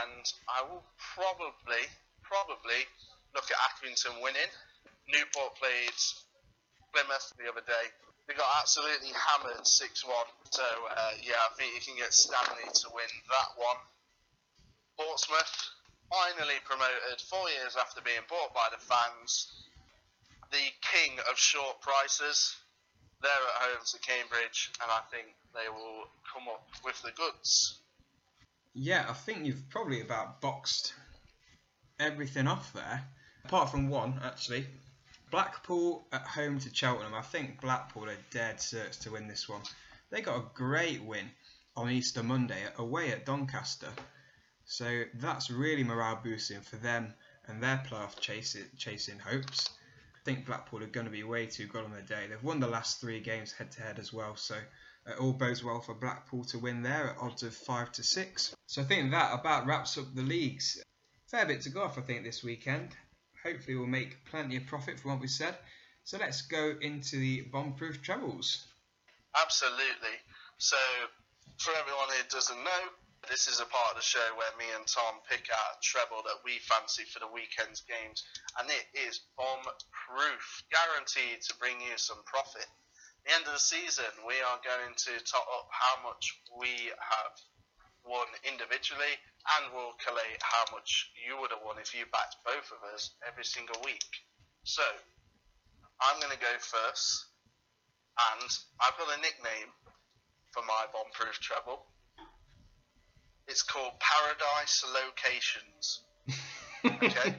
and 0.02 0.24
I 0.46 0.62
will 0.62 0.84
probably, 0.98 1.84
probably 2.22 2.86
look 3.34 3.50
at 3.50 3.58
Accrington 3.58 4.22
winning. 4.22 4.50
Newport 5.10 5.58
played 5.58 5.98
Plymouth 6.94 7.32
the 7.38 7.50
other 7.50 7.64
day. 7.66 7.86
They 8.28 8.34
got 8.34 8.46
absolutely 8.62 9.10
hammered 9.10 9.66
6 9.66 10.06
1. 10.06 10.14
So, 10.50 10.62
uh, 10.62 11.12
yeah, 11.20 11.42
I 11.42 11.50
think 11.58 11.74
you 11.74 11.82
can 11.82 11.96
get 11.98 12.14
Stanley 12.14 12.70
to 12.70 12.86
win 12.94 13.10
that 13.28 13.50
one. 13.58 13.80
Portsmouth, 14.96 15.54
finally 16.08 16.60
promoted 16.64 17.18
four 17.26 17.48
years 17.50 17.74
after 17.74 18.00
being 18.00 18.22
bought 18.28 18.54
by 18.54 18.68
the 18.70 18.78
fans. 18.78 19.50
The 20.52 20.70
king 20.84 21.18
of 21.30 21.38
short 21.38 21.80
prices. 21.80 22.54
They're 23.22 23.30
at 23.30 23.62
home 23.66 23.84
to 23.86 23.98
Cambridge, 24.00 24.70
and 24.82 24.90
I 24.90 25.00
think 25.10 25.34
they 25.54 25.68
will 25.70 26.10
come 26.26 26.48
up 26.48 26.66
with 26.84 27.00
the 27.02 27.12
goods. 27.12 27.81
Yeah, 28.74 29.04
I 29.08 29.12
think 29.12 29.44
you've 29.44 29.68
probably 29.68 30.00
about 30.00 30.40
boxed 30.40 30.94
everything 32.00 32.46
off 32.46 32.72
there, 32.72 33.02
apart 33.44 33.70
from 33.70 33.88
one 33.88 34.18
actually. 34.24 34.66
Blackpool 35.30 36.06
at 36.12 36.22
home 36.22 36.58
to 36.58 36.74
Cheltenham. 36.74 37.14
I 37.14 37.22
think 37.22 37.60
Blackpool 37.60 38.08
are 38.08 38.16
dead 38.30 38.56
certs 38.56 39.00
to 39.00 39.12
win 39.12 39.28
this 39.28 39.48
one. 39.48 39.62
They 40.10 40.20
got 40.20 40.36
a 40.36 40.44
great 40.54 41.02
win 41.02 41.30
on 41.76 41.90
Easter 41.90 42.22
Monday 42.22 42.62
away 42.76 43.12
at 43.12 43.24
Doncaster. 43.24 43.88
So 44.64 45.04
that's 45.14 45.50
really 45.50 45.84
morale 45.84 46.20
boosting 46.22 46.60
for 46.60 46.76
them 46.76 47.14
and 47.46 47.62
their 47.62 47.82
playoff 47.86 48.20
chasing, 48.20 48.64
chasing 48.76 49.18
hopes. 49.18 49.70
I 50.14 50.24
think 50.24 50.46
Blackpool 50.46 50.82
are 50.82 50.86
going 50.86 51.06
to 51.06 51.12
be 51.12 51.24
way 51.24 51.46
too 51.46 51.66
good 51.66 51.84
on 51.84 51.92
the 51.92 52.02
day. 52.02 52.26
They've 52.28 52.42
won 52.42 52.60
the 52.60 52.68
last 52.68 53.00
three 53.00 53.20
games 53.20 53.52
head 53.52 53.70
to 53.72 53.82
head 53.82 53.98
as 53.98 54.12
well, 54.12 54.36
so 54.36 54.56
it 55.06 55.18
all 55.18 55.32
bodes 55.32 55.64
well 55.64 55.80
for 55.80 55.94
Blackpool 55.94 56.44
to 56.44 56.58
win 56.58 56.82
there 56.82 57.10
at 57.10 57.18
odds 57.18 57.42
of 57.42 57.54
5 57.54 57.92
to 57.92 58.02
6. 58.02 58.54
So 58.66 58.82
I 58.82 58.84
think 58.84 59.10
that 59.10 59.34
about 59.34 59.66
wraps 59.66 59.98
up 59.98 60.14
the 60.14 60.22
leagues. 60.22 60.82
Fair 61.26 61.46
bit 61.46 61.62
to 61.62 61.70
go 61.70 61.82
off, 61.82 61.98
I 61.98 62.02
think, 62.02 62.24
this 62.24 62.44
weekend. 62.44 62.90
Hopefully, 63.42 63.76
we'll 63.76 63.86
make 63.86 64.24
plenty 64.26 64.56
of 64.56 64.66
profit 64.66 65.00
from 65.00 65.12
what 65.12 65.20
we 65.20 65.28
said. 65.28 65.56
So 66.04 66.18
let's 66.18 66.42
go 66.42 66.74
into 66.80 67.16
the 67.16 67.42
bomb-proof 67.42 68.02
trebles. 68.02 68.66
Absolutely. 69.40 70.16
So, 70.58 70.76
for 71.58 71.72
everyone 71.74 72.08
who 72.08 72.22
doesn't 72.28 72.62
know, 72.62 72.82
this 73.28 73.48
is 73.48 73.60
a 73.60 73.66
part 73.66 73.90
of 73.90 73.96
the 73.96 74.02
show 74.02 74.22
where 74.36 74.50
me 74.58 74.66
and 74.76 74.86
Tom 74.86 75.18
pick 75.30 75.48
out 75.50 75.78
a 75.78 75.82
treble 75.82 76.22
that 76.26 76.42
we 76.44 76.58
fancy 76.62 77.04
for 77.04 77.18
the 77.18 77.30
weekend's 77.32 77.82
games, 77.82 78.24
and 78.58 78.68
it 78.68 78.86
is 79.06 79.20
bomb-proof, 79.38 80.62
guaranteed 80.70 81.42
to 81.42 81.54
bring 81.58 81.80
you 81.80 81.96
some 81.96 82.22
profit 82.26 82.66
the 83.24 83.34
end 83.34 83.46
of 83.46 83.54
the 83.54 83.62
season, 83.62 84.08
we 84.26 84.34
are 84.42 84.58
going 84.66 84.94
to 84.94 85.12
top 85.24 85.46
up 85.46 85.68
how 85.70 86.02
much 86.02 86.34
we 86.58 86.90
have 86.98 87.34
won 88.04 88.26
individually, 88.42 89.14
and 89.58 89.70
we'll 89.70 89.94
collate 90.02 90.42
how 90.42 90.66
much 90.74 91.10
you 91.14 91.38
would 91.38 91.50
have 91.54 91.62
won 91.64 91.78
if 91.78 91.94
you 91.94 92.02
backed 92.10 92.36
both 92.44 92.66
of 92.74 92.82
us 92.94 93.14
every 93.26 93.44
single 93.44 93.78
week. 93.84 94.10
So, 94.64 94.82
I'm 96.02 96.18
going 96.18 96.34
to 96.34 96.42
go 96.42 96.50
first, 96.58 97.26
and 98.18 98.50
I've 98.82 98.98
got 98.98 99.06
a 99.06 99.20
nickname 99.22 99.70
for 100.50 100.62
my 100.66 100.86
bomb-proof 100.92 101.38
treble. 101.38 101.86
It's 103.46 103.62
called 103.62 103.92
Paradise 104.00 104.84
Locations. 104.90 106.02
Okay. 106.84 107.36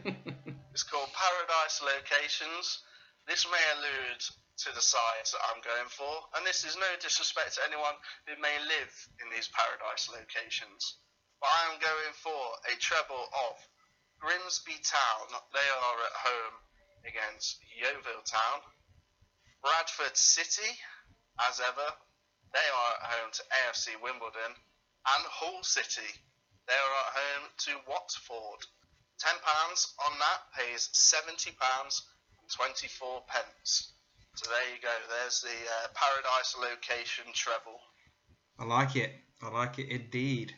It's 0.72 0.84
called 0.84 1.10
Paradise 1.12 1.82
Locations. 1.84 2.80
This 3.28 3.46
may 3.46 3.60
allude 3.76 4.24
to 4.58 4.70
the 4.74 4.82
sides 4.82 5.34
that 5.34 5.46
I'm 5.50 5.62
going 5.66 5.90
for, 5.90 6.14
and 6.38 6.46
this 6.46 6.64
is 6.64 6.78
no 6.78 6.92
disrespect 7.02 7.58
to 7.58 7.66
anyone 7.66 7.98
who 8.30 8.38
may 8.38 8.54
live 8.70 8.94
in 9.22 9.28
these 9.34 9.50
paradise 9.50 10.10
locations. 10.14 11.02
But 11.42 11.50
I 11.50 11.74
am 11.74 11.82
going 11.82 12.14
for 12.22 12.42
a 12.70 12.76
treble 12.78 13.28
of 13.50 13.56
Grimsby 14.22 14.78
Town. 14.86 15.26
They 15.52 15.70
are 15.74 16.00
at 16.06 16.22
home 16.24 16.56
against 17.04 17.60
Yeovil 17.76 18.24
Town. 18.24 18.60
Bradford 19.62 20.16
City, 20.16 20.72
as 21.50 21.60
ever, 21.60 21.90
they 22.54 22.68
are 22.70 22.92
at 22.96 23.10
home 23.20 23.32
to 23.34 23.44
AFC 23.66 24.00
Wimbledon. 24.02 24.54
And 24.54 25.24
Hull 25.28 25.64
City, 25.64 26.08
they 26.68 26.78
are 26.78 26.96
at 27.04 27.14
home 27.20 27.46
to 27.68 27.72
Watford. 27.90 28.62
£10 29.20 29.34
on 30.08 30.20
that 30.20 30.42
pays 30.56 30.88
£70 30.94 31.52
and 31.52 32.50
24 32.50 33.24
pence. 33.28 33.94
So 34.36 34.50
there 34.50 34.74
you 34.74 34.82
go. 34.82 34.90
There's 35.22 35.42
the 35.42 35.50
uh, 35.50 35.88
Paradise 35.94 36.56
location 36.60 37.26
treble. 37.34 37.80
I 38.58 38.66
like 38.66 38.96
it. 38.96 39.12
I 39.44 39.50
like 39.50 39.78
it 39.78 39.90
indeed. 39.90 40.54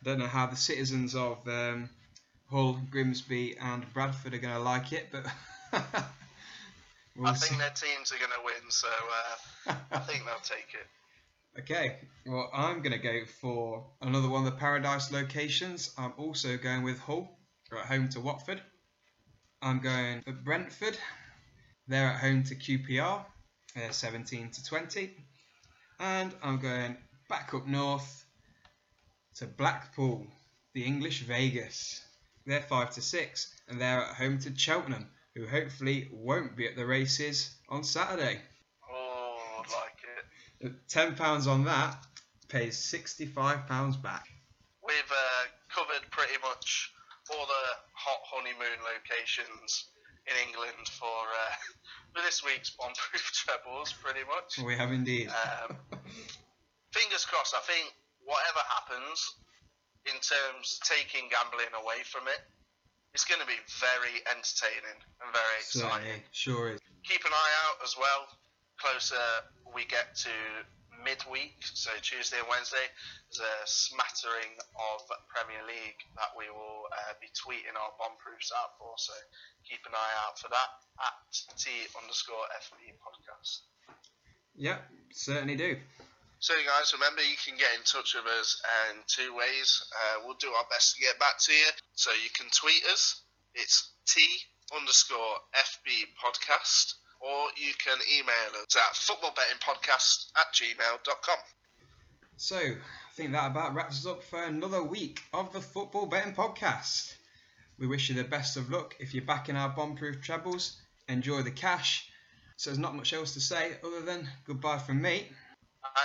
I 0.00 0.04
don't 0.04 0.18
know 0.18 0.26
how 0.26 0.46
the 0.46 0.56
citizens 0.56 1.14
of 1.14 1.46
um, 1.48 1.88
Hull, 2.50 2.78
Grimsby, 2.90 3.56
and 3.58 3.90
Bradford 3.94 4.34
are 4.34 4.38
going 4.38 4.54
to 4.54 4.60
like 4.60 4.92
it, 4.92 5.08
but 5.10 5.24
we'll 7.16 7.28
I 7.28 7.32
think 7.32 7.52
see. 7.52 7.58
their 7.58 7.70
teams 7.70 8.12
are 8.12 8.18
going 8.18 8.30
to 8.30 8.44
win, 8.44 8.70
so 8.70 8.88
uh, 8.88 9.74
I 9.92 9.98
think 10.00 10.24
they'll 10.26 10.34
take 10.42 10.74
it. 10.74 11.60
Okay, 11.60 11.96
well, 12.26 12.50
I'm 12.52 12.82
going 12.82 12.92
to 12.92 12.98
go 12.98 13.24
for 13.40 13.86
another 14.02 14.28
one 14.28 14.46
of 14.46 14.52
the 14.52 14.58
Paradise 14.58 15.10
locations. 15.10 15.92
I'm 15.96 16.12
also 16.18 16.58
going 16.58 16.82
with 16.82 16.98
Hull. 16.98 17.38
They're 17.70 17.78
at 17.78 17.86
home 17.86 18.08
to 18.10 18.20
Watford. 18.20 18.60
I'm 19.62 19.80
going 19.80 20.20
for 20.22 20.32
Brentford. 20.32 20.98
They're 21.86 22.08
at 22.08 22.20
home 22.20 22.44
to 22.44 22.54
QPR. 22.54 23.24
They're 23.74 23.92
17 23.92 24.50
to 24.50 24.64
20. 24.64 25.10
And 26.00 26.34
I'm 26.42 26.58
going 26.58 26.96
back 27.28 27.52
up 27.54 27.66
north 27.66 28.24
to 29.36 29.46
Blackpool, 29.46 30.26
the 30.74 30.84
English 30.84 31.22
Vegas. 31.22 32.00
They're 32.46 32.62
5 32.62 32.94
to 32.94 33.02
6 33.02 33.54
and 33.68 33.80
they're 33.80 34.02
at 34.02 34.14
home 34.14 34.38
to 34.40 34.56
Cheltenham, 34.56 35.08
who 35.34 35.46
hopefully 35.46 36.08
won't 36.12 36.56
be 36.56 36.66
at 36.66 36.76
the 36.76 36.86
races 36.86 37.54
on 37.68 37.84
Saturday. 37.84 38.40
Oh, 38.90 39.36
I 39.56 39.80
like 39.80 40.72
it. 40.72 40.88
£10 40.88 41.46
on 41.46 41.64
that 41.64 41.96
pays 42.48 42.78
£65 42.78 44.02
back. 44.02 44.26
We've 44.86 45.10
uh, 45.10 45.44
covered 45.74 46.10
pretty 46.10 46.38
much 46.42 46.92
all 47.30 47.46
the 47.46 47.66
hot 47.94 48.20
honeymoon 48.24 48.78
locations 48.84 49.86
in 50.26 50.36
England 50.48 50.88
for 50.88 51.20
uh, 51.28 51.54
for 52.12 52.22
this 52.22 52.44
week's 52.44 52.70
bomb-proof 52.70 53.24
trebles, 53.44 53.92
pretty 53.92 54.24
much. 54.26 54.58
We 54.64 54.76
have 54.76 54.92
indeed. 54.92 55.28
Um, 55.28 55.76
fingers 56.92 57.24
crossed. 57.24 57.54
I 57.54 57.64
think 57.66 57.92
whatever 58.24 58.62
happens 58.70 59.18
in 60.06 60.16
terms 60.20 60.80
taking 60.84 61.28
gambling 61.28 61.72
away 61.76 62.04
from 62.04 62.28
it, 62.28 62.40
it's 63.12 63.24
going 63.24 63.40
to 63.40 63.46
be 63.46 63.58
very 63.80 64.20
entertaining 64.30 64.98
and 65.22 65.28
very 65.32 65.56
exciting. 65.60 65.90
Certainly, 65.90 66.22
sure 66.32 66.74
is. 66.74 66.80
Keep 67.04 67.24
an 67.24 67.32
eye 67.32 67.54
out 67.68 67.78
as 67.84 67.94
well. 67.98 68.26
Closer 68.80 69.28
we 69.74 69.84
get 69.86 70.14
to 70.26 70.34
midweek, 71.04 71.60
so 71.62 71.92
Tuesday 72.00 72.40
and 72.40 72.48
Wednesday, 72.48 72.82
there's 73.28 73.44
a 73.44 73.54
smattering 73.68 74.56
of 74.74 75.04
Premier 75.28 75.62
League 75.68 76.00
that 76.16 76.32
we 76.34 76.48
will 76.48 76.88
uh, 76.88 77.12
be 77.20 77.28
tweeting 77.36 77.76
our 77.76 77.92
bombproofs 78.00 78.50
out 78.56 78.74
for. 78.80 78.96
So 78.96 79.12
keep 79.68 79.84
an 79.84 79.92
eye 79.92 80.14
out 80.24 80.40
for 80.40 80.48
that 80.48 80.70
at 81.04 81.16
T 81.60 81.70
underscore 82.00 82.48
FB 82.64 82.96
podcast. 82.98 83.68
Yep, 84.56 84.80
certainly 85.12 85.56
do. 85.56 85.76
So, 86.38 86.52
guys, 86.60 86.92
remember 86.92 87.22
you 87.22 87.40
can 87.40 87.56
get 87.56 87.72
in 87.72 87.82
touch 87.88 88.12
with 88.14 88.28
us 88.38 88.60
in 88.92 89.00
two 89.08 89.34
ways. 89.34 89.80
Uh, 89.96 90.22
we'll 90.24 90.36
do 90.36 90.52
our 90.52 90.68
best 90.68 90.94
to 90.94 91.00
get 91.00 91.18
back 91.18 91.40
to 91.48 91.52
you. 91.52 91.68
So, 91.94 92.12
you 92.12 92.28
can 92.36 92.46
tweet 92.52 92.84
us. 92.92 93.22
It's 93.54 93.92
T 94.06 94.20
underscore 94.76 95.40
FB 95.56 96.12
podcast 96.20 96.94
or 97.24 97.48
you 97.56 97.72
can 97.82 97.96
email 98.14 98.62
us 98.62 98.76
at 98.76 98.94
footballbettingpodcast 98.94 100.32
at 100.36 100.52
gmail.com. 100.54 101.38
So, 102.36 102.56
I 102.56 103.12
think 103.14 103.32
that 103.32 103.50
about 103.50 103.74
wraps 103.74 104.00
us 104.00 104.06
up 104.06 104.22
for 104.22 104.42
another 104.42 104.82
week 104.82 105.20
of 105.32 105.52
the 105.52 105.60
Football 105.60 106.06
Betting 106.06 106.34
Podcast. 106.34 107.14
We 107.78 107.86
wish 107.86 108.08
you 108.08 108.14
the 108.14 108.24
best 108.24 108.56
of 108.56 108.70
luck 108.70 108.94
if 108.98 109.14
you're 109.14 109.24
backing 109.24 109.56
our 109.56 109.68
bomb-proof 109.70 110.20
trebles. 110.20 110.76
Enjoy 111.08 111.42
the 111.42 111.50
cash. 111.50 112.08
So 112.56 112.70
there's 112.70 112.78
not 112.78 112.94
much 112.94 113.12
else 113.12 113.34
to 113.34 113.40
say 113.40 113.72
other 113.84 114.00
than 114.00 114.28
goodbye 114.46 114.78
from 114.78 115.00
me. 115.00 115.28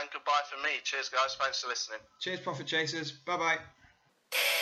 And 0.01 0.09
goodbye 0.11 0.41
from 0.49 0.63
me. 0.63 0.69
Cheers, 0.83 1.09
guys. 1.09 1.35
Thanks 1.39 1.61
for 1.61 1.67
listening. 1.67 1.99
Cheers, 2.19 2.39
Profit 2.41 2.67
Chasers. 2.67 3.11
Bye 3.11 3.37
bye. 3.37 4.58